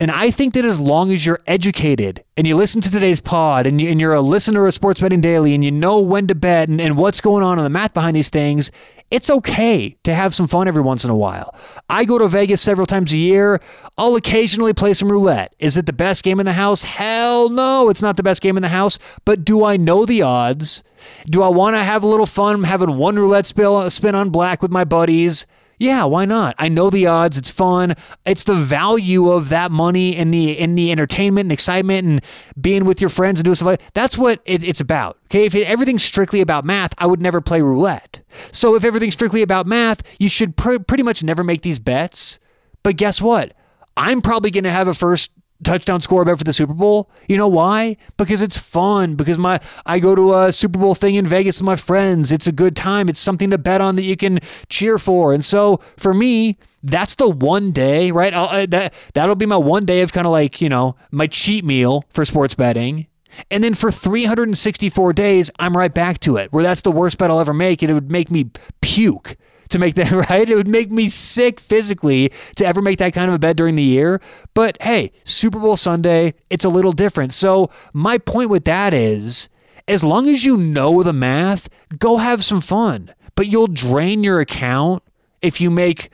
And 0.00 0.12
I 0.12 0.30
think 0.30 0.54
that 0.54 0.64
as 0.64 0.78
long 0.78 1.10
as 1.10 1.26
you're 1.26 1.40
educated 1.48 2.22
and 2.36 2.46
you 2.46 2.54
listen 2.54 2.80
to 2.82 2.90
today's 2.90 3.18
pod 3.18 3.66
and, 3.66 3.80
you, 3.80 4.08
are 4.08 4.14
a 4.14 4.20
listener 4.20 4.64
of 4.64 4.72
Sports 4.72 5.00
Betting 5.00 5.20
Daily 5.20 5.54
and 5.54 5.64
you 5.64 5.72
know 5.72 5.98
when 5.98 6.28
to 6.28 6.36
bet 6.36 6.68
and, 6.68 6.80
and 6.80 6.96
what's 6.96 7.20
going 7.20 7.42
on 7.42 7.58
in 7.58 7.64
the 7.64 7.70
math 7.70 7.94
behind 7.94 8.14
these 8.14 8.30
things, 8.30 8.70
it's 9.10 9.28
okay 9.28 9.96
to 10.04 10.14
have 10.14 10.36
some 10.36 10.46
fun 10.46 10.68
every 10.68 10.82
once 10.82 11.02
in 11.02 11.10
a 11.10 11.16
while. 11.16 11.52
I 11.90 12.04
go 12.04 12.16
to 12.16 12.28
Vegas 12.28 12.62
several 12.62 12.86
times 12.86 13.12
a 13.12 13.18
year. 13.18 13.60
I'll 13.96 14.14
occasionally 14.14 14.72
play 14.72 14.94
some 14.94 15.10
roulette. 15.10 15.56
Is 15.58 15.76
it 15.76 15.86
the 15.86 15.92
best 15.92 16.22
game 16.22 16.38
in 16.38 16.46
the 16.46 16.52
house? 16.52 16.84
Hell 16.84 17.48
no, 17.48 17.88
it's 17.88 18.02
not 18.02 18.16
the 18.16 18.22
best 18.22 18.40
game 18.40 18.56
in 18.56 18.62
the 18.62 18.68
house. 18.68 19.00
But 19.24 19.44
do 19.44 19.64
I 19.64 19.76
know 19.76 20.06
the 20.06 20.22
odds? 20.22 20.84
Do 21.26 21.42
I 21.42 21.48
want 21.48 21.74
to 21.74 21.82
have 21.82 22.04
a 22.04 22.08
little 22.08 22.26
fun 22.26 22.62
having 22.62 22.98
one 22.98 23.16
roulette 23.16 23.46
spin 23.46 24.14
on 24.14 24.30
black 24.30 24.62
with 24.62 24.70
my 24.70 24.84
buddies? 24.84 25.44
Yeah, 25.78 26.04
why 26.04 26.24
not? 26.24 26.56
I 26.58 26.68
know 26.68 26.90
the 26.90 27.06
odds. 27.06 27.38
It's 27.38 27.50
fun. 27.50 27.94
It's 28.26 28.44
the 28.44 28.54
value 28.54 29.30
of 29.30 29.48
that 29.48 29.70
money 29.70 30.16
and 30.16 30.34
the 30.34 30.58
in 30.58 30.74
the 30.74 30.90
entertainment 30.90 31.46
and 31.46 31.52
excitement 31.52 32.06
and 32.06 32.24
being 32.60 32.84
with 32.84 33.00
your 33.00 33.10
friends 33.10 33.38
and 33.40 33.44
doing 33.44 33.54
stuff 33.54 33.66
like 33.66 33.82
that's 33.94 34.18
what 34.18 34.40
it, 34.44 34.64
it's 34.64 34.80
about. 34.80 35.18
Okay, 35.26 35.44
if 35.44 35.54
everything's 35.54 36.02
strictly 36.02 36.40
about 36.40 36.64
math, 36.64 36.94
I 36.98 37.06
would 37.06 37.22
never 37.22 37.40
play 37.40 37.62
roulette. 37.62 38.20
So 38.50 38.74
if 38.74 38.84
everything's 38.84 39.14
strictly 39.14 39.42
about 39.42 39.66
math, 39.66 40.02
you 40.18 40.28
should 40.28 40.56
pr- 40.56 40.78
pretty 40.80 41.04
much 41.04 41.22
never 41.22 41.44
make 41.44 41.62
these 41.62 41.78
bets. 41.78 42.40
But 42.82 42.96
guess 42.96 43.22
what? 43.22 43.52
I'm 43.96 44.20
probably 44.20 44.50
going 44.50 44.64
to 44.64 44.70
have 44.72 44.88
a 44.88 44.94
first 44.94 45.32
touchdown 45.64 46.00
score 46.00 46.24
bet 46.24 46.38
for 46.38 46.44
the 46.44 46.52
Super 46.52 46.74
Bowl. 46.74 47.10
You 47.28 47.36
know 47.36 47.48
why? 47.48 47.96
Because 48.16 48.42
it's 48.42 48.56
fun. 48.56 49.14
Because 49.14 49.38
my 49.38 49.60
I 49.86 49.98
go 49.98 50.14
to 50.14 50.34
a 50.34 50.52
Super 50.52 50.78
Bowl 50.78 50.94
thing 50.94 51.14
in 51.14 51.26
Vegas 51.26 51.58
with 51.58 51.66
my 51.66 51.76
friends. 51.76 52.32
It's 52.32 52.46
a 52.46 52.52
good 52.52 52.76
time. 52.76 53.08
It's 53.08 53.20
something 53.20 53.50
to 53.50 53.58
bet 53.58 53.80
on 53.80 53.96
that 53.96 54.04
you 54.04 54.16
can 54.16 54.40
cheer 54.68 54.98
for. 54.98 55.32
And 55.32 55.44
so 55.44 55.80
for 55.96 56.14
me, 56.14 56.56
that's 56.82 57.16
the 57.16 57.28
one 57.28 57.72
day, 57.72 58.10
right? 58.10 58.32
I'll, 58.32 58.66
that 58.68 58.94
that'll 59.14 59.34
be 59.34 59.46
my 59.46 59.56
one 59.56 59.84
day 59.84 60.00
of 60.02 60.12
kind 60.12 60.26
of 60.26 60.32
like 60.32 60.60
you 60.60 60.68
know 60.68 60.96
my 61.10 61.26
cheat 61.26 61.64
meal 61.64 62.04
for 62.10 62.24
sports 62.24 62.54
betting. 62.54 63.06
And 63.50 63.62
then 63.62 63.74
for 63.74 63.92
364 63.92 65.12
days, 65.12 65.50
I'm 65.60 65.76
right 65.76 65.92
back 65.92 66.18
to 66.20 66.38
it. 66.38 66.52
Where 66.52 66.62
that's 66.62 66.82
the 66.82 66.90
worst 66.90 67.18
bet 67.18 67.30
I'll 67.30 67.40
ever 67.40 67.54
make, 67.54 67.82
and 67.82 67.90
it 67.90 67.94
would 67.94 68.10
make 68.10 68.30
me 68.30 68.50
puke 68.80 69.36
to 69.70 69.78
make 69.78 69.94
that 69.94 70.10
right. 70.30 70.48
It 70.48 70.54
would 70.54 70.68
make 70.68 70.90
me 70.90 71.08
sick 71.08 71.60
physically 71.60 72.32
to 72.56 72.66
ever 72.66 72.82
make 72.82 72.98
that 72.98 73.12
kind 73.12 73.28
of 73.28 73.34
a 73.34 73.38
bet 73.38 73.56
during 73.56 73.76
the 73.76 73.82
year. 73.82 74.20
But 74.54 74.80
hey, 74.82 75.12
Super 75.24 75.58
Bowl 75.58 75.76
Sunday, 75.76 76.34
it's 76.50 76.64
a 76.64 76.68
little 76.68 76.92
different. 76.92 77.34
So 77.34 77.70
my 77.92 78.18
point 78.18 78.50
with 78.50 78.64
that 78.64 78.94
is 78.94 79.48
as 79.88 80.04
long 80.04 80.28
as 80.28 80.44
you 80.44 80.56
know 80.56 81.02
the 81.02 81.12
math, 81.12 81.68
go 81.98 82.18
have 82.18 82.44
some 82.44 82.60
fun. 82.60 83.14
But 83.34 83.48
you'll 83.48 83.68
drain 83.68 84.22
your 84.22 84.40
account 84.40 85.02
if 85.40 85.60
you 85.60 85.70
make, 85.70 86.10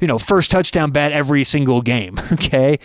you 0.00 0.06
know, 0.06 0.18
first 0.18 0.50
touchdown 0.50 0.90
bet 0.90 1.12
every 1.12 1.44
single 1.44 1.82
game. 1.82 2.18
Okay. 2.32 2.78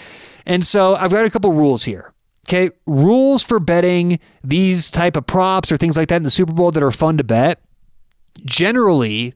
And 0.48 0.64
so 0.64 0.94
I've 0.94 1.10
got 1.10 1.26
a 1.26 1.30
couple 1.32 1.52
rules 1.54 1.86
here. 1.86 2.14
Okay. 2.48 2.70
Rules 2.86 3.42
for 3.42 3.60
betting 3.60 4.20
these 4.44 4.92
type 4.92 5.16
of 5.16 5.26
props 5.26 5.72
or 5.72 5.78
things 5.78 5.98
like 5.98 6.10
that 6.10 6.18
in 6.18 6.24
the 6.24 6.30
Super 6.30 6.54
Bowl 6.54 6.70
that 6.70 6.84
are 6.84 6.92
fun 6.92 7.18
to 7.18 7.24
bet. 7.24 7.62
Generally, 8.44 9.34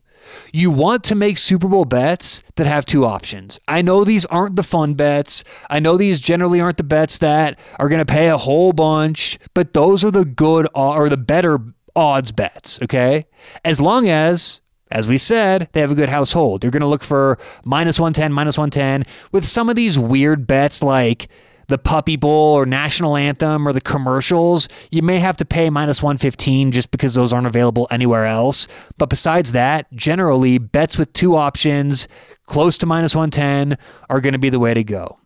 you 0.53 0.71
want 0.71 1.03
to 1.05 1.15
make 1.15 1.37
Super 1.37 1.67
Bowl 1.67 1.85
bets 1.85 2.43
that 2.55 2.67
have 2.67 2.85
two 2.85 3.05
options. 3.05 3.59
I 3.67 3.81
know 3.81 4.03
these 4.03 4.25
aren't 4.25 4.55
the 4.55 4.63
fun 4.63 4.93
bets. 4.93 5.43
I 5.69 5.79
know 5.79 5.97
these 5.97 6.19
generally 6.19 6.61
aren't 6.61 6.77
the 6.77 6.83
bets 6.83 7.19
that 7.19 7.59
are 7.77 7.89
going 7.89 7.99
to 7.99 8.11
pay 8.11 8.29
a 8.29 8.37
whole 8.37 8.73
bunch, 8.73 9.37
but 9.53 9.73
those 9.73 10.03
are 10.03 10.11
the 10.11 10.25
good 10.25 10.67
or 10.73 11.09
the 11.09 11.17
better 11.17 11.59
odds 11.95 12.31
bets, 12.31 12.81
okay? 12.81 13.25
As 13.63 13.81
long 13.81 14.07
as 14.07 14.61
as 14.91 15.07
we 15.07 15.19
said, 15.19 15.69
they 15.71 15.81
have 15.81 15.91
a 15.91 15.95
good 15.95 16.09
household. 16.09 16.63
You're 16.63 16.71
going 16.71 16.81
to 16.81 16.87
look 16.87 17.03
for 17.03 17.37
minus 17.63 17.99
110, 17.99 18.33
minus 18.33 18.57
110 18.57 19.05
with 19.31 19.45
some 19.45 19.69
of 19.69 19.75
these 19.75 19.99
weird 19.99 20.47
bets 20.47 20.81
like 20.81 21.27
the 21.69 21.77
Puppy 21.77 22.15
Bowl 22.15 22.55
or 22.55 22.65
National 22.65 23.15
Anthem 23.15 23.67
or 23.67 23.71
the 23.71 23.79
commercials, 23.79 24.67
you 24.91 25.01
may 25.01 25.19
have 25.19 25.37
to 25.37 25.45
pay 25.45 25.69
minus 25.69 26.03
115 26.03 26.71
just 26.71 26.91
because 26.91 27.13
those 27.13 27.31
aren't 27.31 27.47
available 27.47 27.87
anywhere 27.89 28.25
else. 28.25 28.67
But 28.97 29.09
besides 29.09 29.53
that, 29.53 29.91
generally, 29.93 30.57
bets 30.57 30.97
with 30.97 31.13
two 31.13 31.35
options 31.35 32.07
close 32.47 32.77
to 32.79 32.85
minus 32.85 33.15
110 33.15 33.77
are 34.09 34.19
going 34.19 34.33
to 34.33 34.39
be 34.39 34.49
the 34.49 34.59
way 34.59 34.73
to 34.73 34.83
go. 34.83 35.19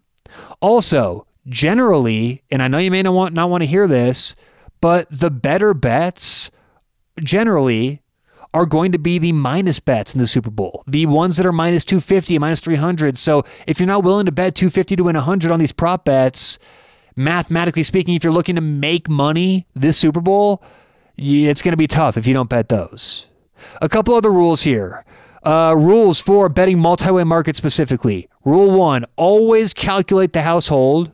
Also, 0.59 1.25
generally, 1.47 2.43
and 2.51 2.61
I 2.61 2.67
know 2.67 2.77
you 2.77 2.91
may 2.91 3.01
not 3.01 3.13
want, 3.13 3.33
not 3.33 3.49
want 3.49 3.63
to 3.63 3.67
hear 3.67 3.87
this, 3.87 4.35
but 4.81 5.07
the 5.09 5.31
better 5.31 5.73
bets 5.73 6.51
generally 7.21 8.02
are 8.53 8.65
going 8.65 8.91
to 8.91 8.99
be 8.99 9.17
the 9.17 9.31
minus 9.31 9.79
bets 9.79 10.13
in 10.13 10.19
the 10.19 10.27
Super 10.27 10.51
Bowl, 10.51 10.83
the 10.87 11.05
ones 11.05 11.37
that 11.37 11.45
are 11.45 11.51
minus 11.51 11.83
250, 11.85 12.37
minus 12.39 12.59
300. 12.59 13.17
So 13.17 13.43
if 13.65 13.79
you're 13.79 13.87
not 13.87 14.03
willing 14.03 14.25
to 14.27 14.31
bet 14.31 14.55
250 14.55 14.95
to 14.97 15.03
win 15.03 15.15
100 15.15 15.51
on 15.51 15.59
these 15.59 15.71
prop 15.71 16.05
bets, 16.05 16.59
mathematically 17.15 17.83
speaking, 17.83 18.13
if 18.15 18.23
you're 18.23 18.33
looking 18.33 18.55
to 18.55 18.61
make 18.61 19.09
money 19.09 19.65
this 19.75 19.97
Super 19.97 20.21
Bowl, 20.21 20.63
it's 21.17 21.61
going 21.61 21.73
to 21.73 21.77
be 21.77 21.87
tough 21.87 22.17
if 22.17 22.27
you 22.27 22.33
don't 22.33 22.49
bet 22.49 22.69
those. 22.69 23.27
A 23.81 23.89
couple 23.89 24.13
other 24.13 24.31
rules 24.31 24.63
here. 24.63 25.05
Uh, 25.43 25.75
rules 25.77 26.21
for 26.21 26.47
betting 26.47 26.79
multi-way 26.79 27.23
market 27.23 27.55
specifically. 27.55 28.29
Rule 28.45 28.71
one: 28.71 29.05
always 29.17 29.73
calculate 29.73 30.31
the 30.33 30.41
household. 30.43 31.11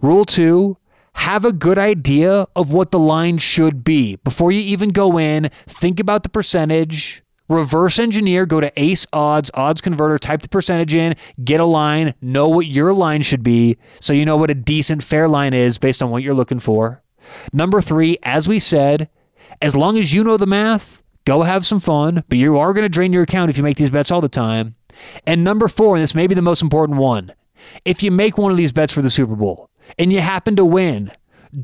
Rule 0.00 0.24
two: 0.24 0.76
have 1.20 1.44
a 1.44 1.52
good 1.52 1.78
idea 1.78 2.46
of 2.56 2.72
what 2.72 2.90
the 2.92 2.98
line 2.98 3.36
should 3.36 3.84
be. 3.84 4.16
Before 4.16 4.50
you 4.50 4.60
even 4.62 4.88
go 4.88 5.18
in, 5.18 5.50
think 5.66 6.00
about 6.00 6.22
the 6.22 6.30
percentage, 6.30 7.22
reverse 7.46 7.98
engineer, 7.98 8.46
go 8.46 8.58
to 8.58 8.72
Ace 8.82 9.06
Odds, 9.12 9.50
odds 9.52 9.82
converter, 9.82 10.16
type 10.16 10.40
the 10.40 10.48
percentage 10.48 10.94
in, 10.94 11.14
get 11.44 11.60
a 11.60 11.66
line, 11.66 12.14
know 12.22 12.48
what 12.48 12.66
your 12.66 12.94
line 12.94 13.20
should 13.20 13.42
be 13.42 13.76
so 14.00 14.14
you 14.14 14.24
know 14.24 14.38
what 14.38 14.50
a 14.50 14.54
decent 14.54 15.04
fair 15.04 15.28
line 15.28 15.52
is 15.52 15.76
based 15.76 16.02
on 16.02 16.10
what 16.10 16.22
you're 16.22 16.32
looking 16.32 16.58
for. 16.58 17.02
Number 17.52 17.82
three, 17.82 18.16
as 18.22 18.48
we 18.48 18.58
said, 18.58 19.10
as 19.60 19.76
long 19.76 19.98
as 19.98 20.14
you 20.14 20.24
know 20.24 20.38
the 20.38 20.46
math, 20.46 21.02
go 21.26 21.42
have 21.42 21.66
some 21.66 21.80
fun, 21.80 22.24
but 22.30 22.38
you 22.38 22.56
are 22.56 22.72
going 22.72 22.84
to 22.84 22.88
drain 22.88 23.12
your 23.12 23.24
account 23.24 23.50
if 23.50 23.58
you 23.58 23.62
make 23.62 23.76
these 23.76 23.90
bets 23.90 24.10
all 24.10 24.22
the 24.22 24.28
time. 24.30 24.74
And 25.26 25.44
number 25.44 25.68
four, 25.68 25.96
and 25.96 26.02
this 26.02 26.14
may 26.14 26.26
be 26.26 26.34
the 26.34 26.40
most 26.40 26.62
important 26.62 26.98
one, 26.98 27.34
if 27.84 28.02
you 28.02 28.10
make 28.10 28.38
one 28.38 28.50
of 28.50 28.56
these 28.56 28.72
bets 28.72 28.92
for 28.92 29.02
the 29.02 29.10
Super 29.10 29.36
Bowl, 29.36 29.69
and 29.98 30.12
you 30.12 30.20
happen 30.20 30.56
to 30.56 30.64
win, 30.64 31.12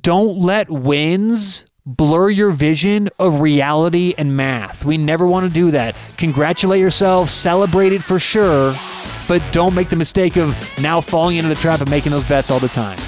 don't 0.00 0.38
let 0.38 0.70
wins 0.70 1.66
blur 1.84 2.28
your 2.30 2.50
vision 2.50 3.08
of 3.18 3.40
reality 3.40 4.12
and 4.18 4.36
math. 4.36 4.84
We 4.84 4.98
never 4.98 5.26
want 5.26 5.46
to 5.46 5.52
do 5.52 5.70
that. 5.70 5.94
Congratulate 6.16 6.80
yourself, 6.80 7.30
celebrate 7.30 7.92
it 7.92 8.02
for 8.02 8.18
sure, 8.18 8.74
but 9.28 9.40
don't 9.52 9.74
make 9.74 9.88
the 9.88 9.96
mistake 9.96 10.36
of 10.36 10.56
now 10.82 11.00
falling 11.00 11.36
into 11.36 11.48
the 11.48 11.54
trap 11.54 11.80
of 11.80 11.88
making 11.88 12.10
those 12.10 12.24
bets 12.24 12.50
all 12.50 12.58
the 12.58 12.68
time. 12.68 12.98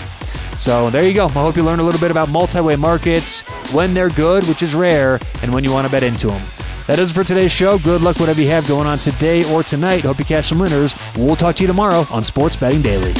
So 0.56 0.90
there 0.90 1.06
you 1.06 1.14
go. 1.14 1.26
I 1.26 1.30
hope 1.30 1.56
you 1.56 1.62
learned 1.62 1.80
a 1.80 1.84
little 1.84 2.00
bit 2.00 2.10
about 2.10 2.28
multi-way 2.28 2.76
markets, 2.76 3.42
when 3.72 3.94
they're 3.94 4.10
good, 4.10 4.46
which 4.48 4.62
is 4.62 4.74
rare, 4.74 5.20
and 5.42 5.52
when 5.52 5.62
you 5.62 5.72
want 5.72 5.86
to 5.86 5.92
bet 5.92 6.02
into 6.02 6.28
them. 6.28 6.42
That 6.86 6.98
is 6.98 7.12
for 7.12 7.22
today's 7.22 7.52
show. 7.52 7.78
Good 7.78 8.00
luck 8.00 8.18
whatever 8.18 8.40
you 8.40 8.48
have 8.48 8.66
going 8.66 8.86
on 8.86 8.98
today 8.98 9.44
or 9.52 9.62
tonight. 9.62 10.04
Hope 10.04 10.18
you 10.18 10.24
catch 10.24 10.46
some 10.46 10.58
winners. 10.58 10.94
We'll 11.16 11.36
talk 11.36 11.56
to 11.56 11.62
you 11.62 11.66
tomorrow 11.66 12.06
on 12.10 12.22
Sports 12.24 12.56
Betting 12.56 12.82
Daily. 12.82 13.14